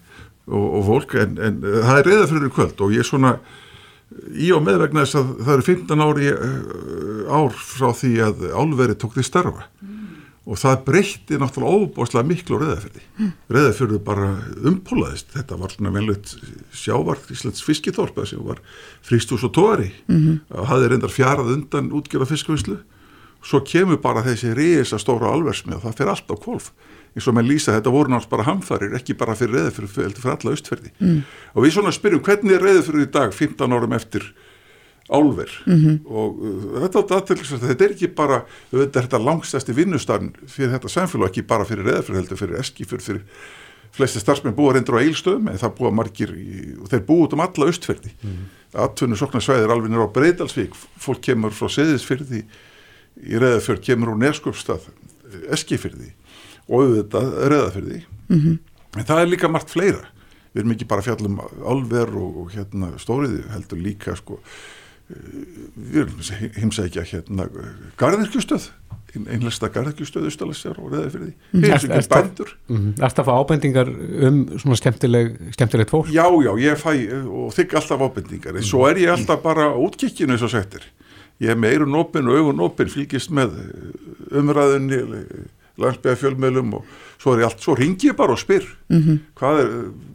[0.49, 3.37] og, og fólk en, en það er reyða fyrir kvöld og ég er svona
[4.33, 8.45] í og með vegna þess að það eru 15 ári uh, ár frá því að
[8.57, 9.97] álveri tók því starfa mm.
[10.49, 13.33] og það breytti náttúrulega óbáslega miklu á reyðafjörði mm.
[13.57, 14.31] reyðafjörðu bara
[14.73, 16.37] umpólaðist þetta var svona vellut
[16.73, 18.63] sjávar Íslands fiskiþorpa sem var
[19.05, 20.39] frístús og tóri mm -hmm.
[20.57, 22.79] og hafði reyndar fjarað undan útgjörða fiskvislu
[23.45, 26.73] svo kemur bara þessi reysa stóra alversmið og það fyrir allt á kolf
[27.19, 30.19] eins og með lýsa þetta voru náttúrulega bara hamfarir ekki bara fyrir reðið fyrir, fyrir,
[30.19, 31.23] fyrir alla austferði mm.
[31.55, 34.29] og við svona spyrjum hvernig er reðið fyrir í dag 15 árum eftir
[35.09, 35.97] álver mm -hmm.
[36.07, 40.89] og uh, þetta, þetta, þetta er ekki bara þetta er þetta langstæsti vinnustarn fyrir þetta
[40.93, 43.23] samfélag ekki bara fyrir reðið fyrir heldur fyrir eski fyrir, fyrir
[43.93, 47.33] flesti starfsmenn búa reyndur á eilstöðum en það búa margir í, og þeir búa út
[47.33, 48.45] um alla austferði mm.
[48.85, 52.45] aðtunni soknarsvæðir alveg nýra á Breidalsvík fólk kemur frá seðisfyrði
[53.25, 54.91] í reðafjörð kemur úr neskjöpstað
[55.57, 56.13] eskifyrði
[56.69, 57.29] og auðvitað
[57.75, 58.59] því mm -hmm.
[58.97, 60.09] en það er líka margt fleira.
[60.53, 64.41] Við erum ekki bara fjallum alver og, og hérna stóriði heldur líka sko
[65.11, 65.17] eh,
[65.77, 66.21] við erum
[66.57, 67.49] heimsækja hérna
[67.97, 68.71] garðirkjustöð
[69.17, 72.53] einlega garðirkjustöð Ístalasjar og reyða fyrir því við erum ekki bændur
[73.01, 73.91] Erst að fá ábendingar
[74.29, 76.11] um svona skemmtileg skemmtilegt fólk?
[76.13, 76.93] Já, já, ég fæ
[77.25, 78.57] og þykk alltaf ábendingar.
[78.57, 80.85] En svo er ég alltaf bara útkikkinu eins og settir.
[81.41, 83.57] Ég er með eirun opinn og augun opinn fylgist með
[84.35, 85.01] umræðunni
[85.79, 86.85] landsbygða fjölmjölum og
[87.19, 89.19] svo er ég allt, svo ringi ég bara og spyr mm -hmm.
[89.39, 89.71] hvað er,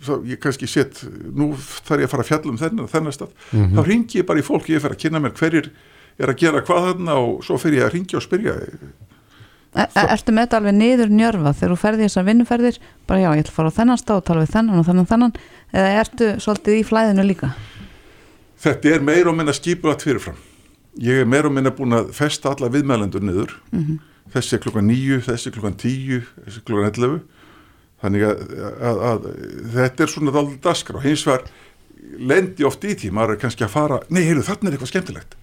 [0.05, 1.03] þá, ég kannski set
[1.33, 3.77] nú þarf ég að fara að fjalla um þennan þennan stað, mm -hmm.
[3.77, 5.71] þá ringi ég bara í fólk ég fer að kynna mér hverjir
[6.19, 8.77] er að gera hvað þarna og svo fer ég að ringi og spyrja er,
[9.73, 13.51] Ertu með þetta alveg niður njörfa þegar þú ferði þessar vinnuferðir bara já, ég ætla
[13.51, 15.33] að fara á þennan stað og tala við þennan og þennan þennan,
[15.73, 17.49] eða ertu svolítið í flæðinu líka?
[18.61, 20.37] Þetta er meir og minna skipulagt fyrirfram
[21.01, 23.99] ég er meira og minna búin að festa alla viðmælendur niður Mhm.
[24.33, 27.21] Þessi er klukkan nýju, þessi er klukkan tíu þessi er klukkan 11
[28.03, 28.41] þannig að,
[28.83, 29.29] að, að
[29.75, 31.45] þetta er svona dálítið daskar og hins vegar
[32.19, 35.37] lendi oft í því, maður er kannski að fara nei, heyrðu, þarna er eitthvað skemmtilegt.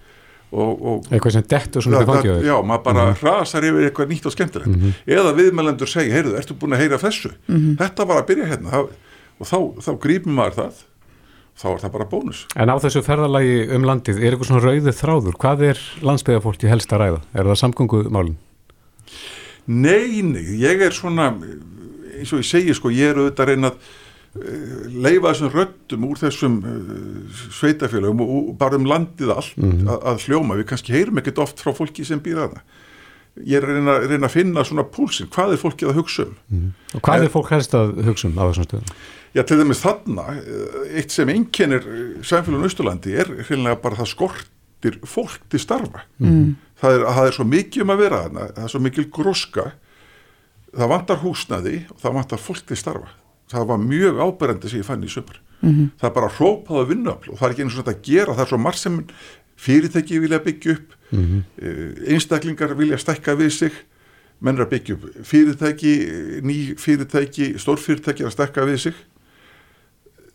[0.51, 4.09] Og, og Eitthvað sem dettur svona það, það, já, maður bara mm rasar yfir eitthvað
[4.11, 4.85] nýtt og skemmtilegt.
[5.07, 7.31] Eða viðmælendur segja, heyrðu, ertu búin að heyra þessu?
[7.79, 8.73] Þetta var að byrja hérna.
[8.73, 8.89] Það,
[9.39, 9.57] og þá,
[9.87, 10.81] þá grípum maður það.
[11.61, 12.43] Þá er það bara bónus.
[12.59, 15.39] En á þessu ferðalagi um landið, er eitthvað svona rauðið þráður?
[15.39, 17.21] Hvað er landsbyðafólki helst að ræða?
[17.31, 18.37] Er það samgöngumálin?
[19.69, 23.71] Nei, nei, ég er svona eins og ég segi sko, ég er auðvitað að reyna
[23.71, 23.89] að
[24.41, 29.97] eh, leifa þessum röddum úr þessum uh, sveitafélagum og, og bara um landið allt að,
[30.13, 32.79] að hljóma, við kannski heyrum ekkert oft frá fólki sem býr að það
[33.47, 36.69] ég er að reyna, reyna að finna svona púlsinn, hvað er fólkið að hugsa um
[36.91, 38.95] Og hvað er fólk helst að hugsa um á þessum stöðum?
[39.31, 41.85] Já, til dæmis þarna, eh, eitt sem einkennir
[42.27, 46.03] samfélagin Östurlandi er hreinlega bara það skortir fólk til starfa.
[46.19, 46.57] Mm.
[46.81, 49.65] Það, er, það er svo mikið um að vera þarna, það er svo mikil gróska,
[50.71, 53.11] það vantar húsnaði og það vantar fólk til starfa.
[53.51, 55.37] Það var mjög áberandi sem ég fann í sömur.
[55.99, 58.43] Það er bara hrópaða vinnuafl og það er ekki eins og þetta að gera, það
[58.43, 58.97] er svo marg sem
[59.61, 61.41] fyrirtæki vilja byggja upp, mm
[62.15, 63.77] einstaklingar vilja stækka við sig,
[64.41, 65.93] menn er að byggja upp fyrirtæki,
[66.41, 68.97] ný fyrirtæki, stórfyrirtæki að stækka við sig.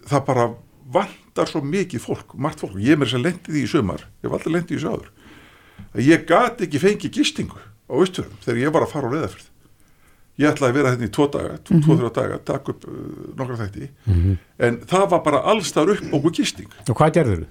[0.07, 0.47] Það bara
[0.95, 4.31] vantar svo mikið fólk, margt fólk, ég er mér sem lendið því í sömar, ég
[4.31, 5.16] var alltaf lendið í þessu áður
[5.95, 9.53] að ég gati ekki fengið gistingu á austurðum þegar ég var að fara á reyðafyrð
[10.37, 12.97] ég ætlaði að vera hérna í tvo daga, tvo, tvo þrjá daga takk upp uh,
[13.39, 13.87] nokkra þætti.
[14.67, 16.69] En það var bara allstar upp okkur gisting.
[16.85, 17.47] Og hvað gerður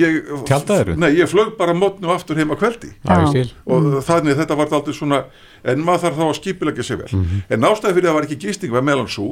[0.00, 0.18] ég,
[0.48, 0.96] Tjaldaðirðu?
[0.98, 2.90] Nei, ég flög bara mótnu aftur heim að kveldi.
[3.28, 3.46] Skil.
[3.70, 5.22] og þannig þetta var aldrei svona
[5.62, 7.22] en maður þarf þá að skipilegja sig vel.
[7.52, 9.28] En ástæði fyrir að það var ekki gisting var meðlan svo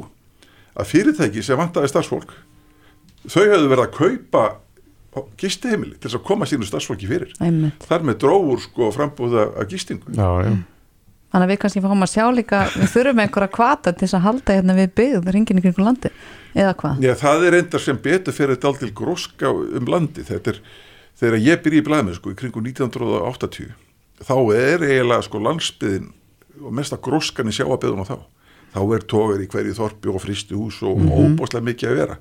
[0.79, 2.31] að fyrirtæki sem vantaði starfsfólk
[3.27, 4.43] þau hefðu verið að kaupa
[5.41, 7.83] gistiheimili til þess að koma sínu starfsfólki fyrir Einmitt.
[7.89, 10.53] þar með drófur sko frambúða að gistingu Já, já.
[11.31, 14.23] Þannig að við kannski fáum að sjá líka, við þurfum einhverja kvata til þess að
[14.25, 16.09] halda hérna við byggð, ringin í kringum landi,
[16.51, 17.05] eða hvað?
[17.05, 20.59] Já, það er endar sem betur fyrir þetta aldrei gróska um landi þetta er,
[21.21, 23.71] þegar ég byrja í blæðinu sko í kringum 1980
[24.27, 26.11] þá er eiginlega sko landsbyðin
[26.61, 28.17] og mesta gróskan í sjáabeðun á þá
[28.71, 32.19] þá er tóver í hverju þorpi og fristi hús og mm óbúslega mikið að vera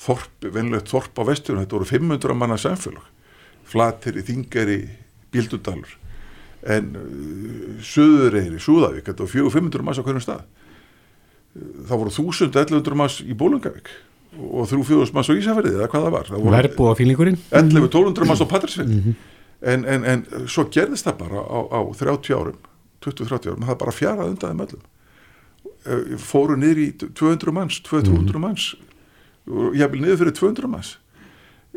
[0.00, 3.08] þorp, venlegt þorp á vesturinn þetta voru 500 manna samfélag
[3.72, 4.78] flatir í þingari
[5.32, 5.98] bíldudalur.
[6.62, 10.42] En uh, Suðureyri, Súðavík þetta var 400-500 manns á hverjum stað.
[11.88, 13.92] Það voru 1000-1100 manns í Bólungavík
[14.32, 16.28] og 3-4 manns á Ísafærið eða hvað það var.
[16.30, 17.40] Það voru Verbúa fílingurinn?
[17.52, 18.94] 11-1200 manns á Patrísveit
[19.62, 22.56] en, en, en svo gerðist það bara á, á 30 árum
[23.02, 24.86] 20-30 árum, það bara fjaraði undan þeim öllum.
[25.82, 28.68] Eh, fóru niður í 200 manns 200-300 manns
[29.50, 30.92] og ég vil niður fyrir 200 manns.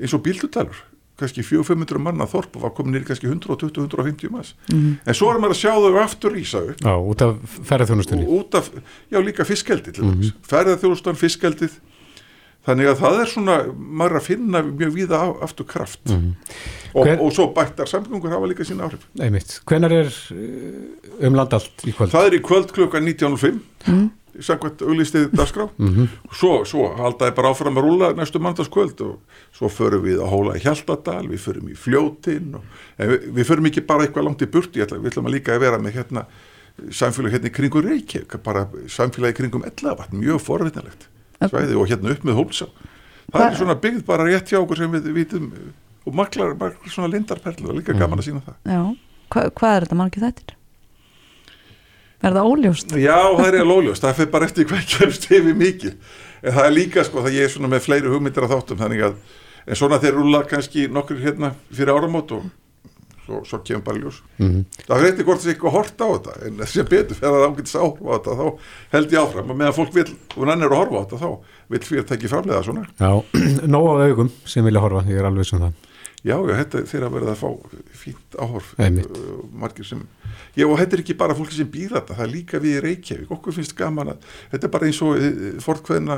[0.01, 0.83] Eins og bíldudalur
[1.15, 4.49] kannski 400-500 manna þorp og var komin niður í kannski 120-150 manns.
[4.75, 6.81] En svo er maður að sjá þau aftur rísa upp.
[6.83, 8.25] Já, út af ferðarþjónustunni.
[8.27, 8.67] og út af,
[9.13, 11.77] já líka fiskaldið til dæmis, ferðarþjóðustan fiskaldið
[12.65, 17.05] þannig að það er svona maður er að finna mjög víða á, aftur kraft og,
[17.05, 19.05] Hver- og svo bættar samgöngur hafa líka sína áhrif.
[19.21, 19.59] Einmitt.
[19.69, 22.11] Hvenar er uh, um landallt í kvöld?
[22.11, 24.45] það er í kvöld klukkan 19.05 mm.
[24.47, 25.67] samkvæmt auglistið dagskrá.
[26.35, 30.57] Svo, svo haldaði bara áfram að rúla næstu mandagskvöld og svo förum við að hóla
[30.57, 32.65] í Hjaltadal, við förum í Fljótin og,
[32.97, 35.65] við, við förum ekki bara eitthvað langt í burti, ætla, við ætlum að líka að
[35.65, 36.25] vera með hérna
[36.91, 41.07] samfélag hérna í kringum Reykjavík bara samfélagi kringum Ellavatn, mjög forvitinlegt
[41.39, 42.67] svæði og hérna upp með Hólsá
[43.31, 45.49] það Hva- er svona byggð bara rétt hjá okkur sem við vitum
[46.05, 48.57] og maklar, maklar svona lindarperlu og líka gaman að sína það.
[48.69, 48.81] Já,
[49.33, 50.55] Hva, hvað er þetta margir þættir?
[52.23, 52.93] Er það óljóst?
[52.95, 55.95] Já, það er alveg óljóst, það fyrir bara eftir hvað kemst yfir mikið,
[56.41, 59.07] en það er líka sko það ég er svona með fleiri hugmyndir að þáttum þannig
[59.09, 59.17] að,
[59.65, 62.47] en svona þeir rúla kannski nokkur hérna fyrir áramót og
[63.25, 64.19] svo, svo kemur bara ljós.
[64.37, 67.37] Það fyrir eftir hvort það sé eitthvað hort á þetta en þess að betur fyrir
[67.39, 68.45] að ágætis áhorfa á þetta þá
[68.95, 69.49] held ég áfram.
[69.51, 70.05] Og meðan fólk vil
[70.35, 71.29] og hann er að horfa á þetta þá
[71.73, 72.85] vil fyrirtæki framlega svona.
[73.01, 73.11] Já,
[73.75, 75.84] nóg á augum sem vilja horfa, ég er alveg sem það.
[76.25, 77.49] Já, já, þetta er þeirra verið að fá
[78.01, 79.01] fínt áhorf uh,
[79.53, 79.99] margir sem,
[80.57, 82.83] já og þetta er ekki bara fólki sem býr þetta, það er líka við í
[82.87, 86.17] Reykjavík okkur finnst gaman að, þetta er bara eins og uh, fortkveðina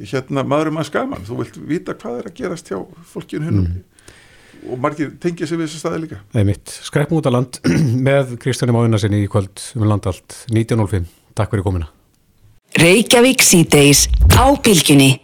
[0.00, 2.78] hérna maðurum að skaman, þú vilt vita hvað er að gerast hjá
[3.12, 3.68] fólkinu hennum
[4.70, 6.72] og margir tengja sig við þessi staði líka Einmitt.
[6.86, 7.60] Skreppum út á land
[8.08, 11.12] með Kristjánum Áinarsinni í kvöld um landallt 19.05.
[11.36, 11.90] Takk fyrir komina.
[12.80, 15.23] Reykjavík síðdeis á bylgjunni.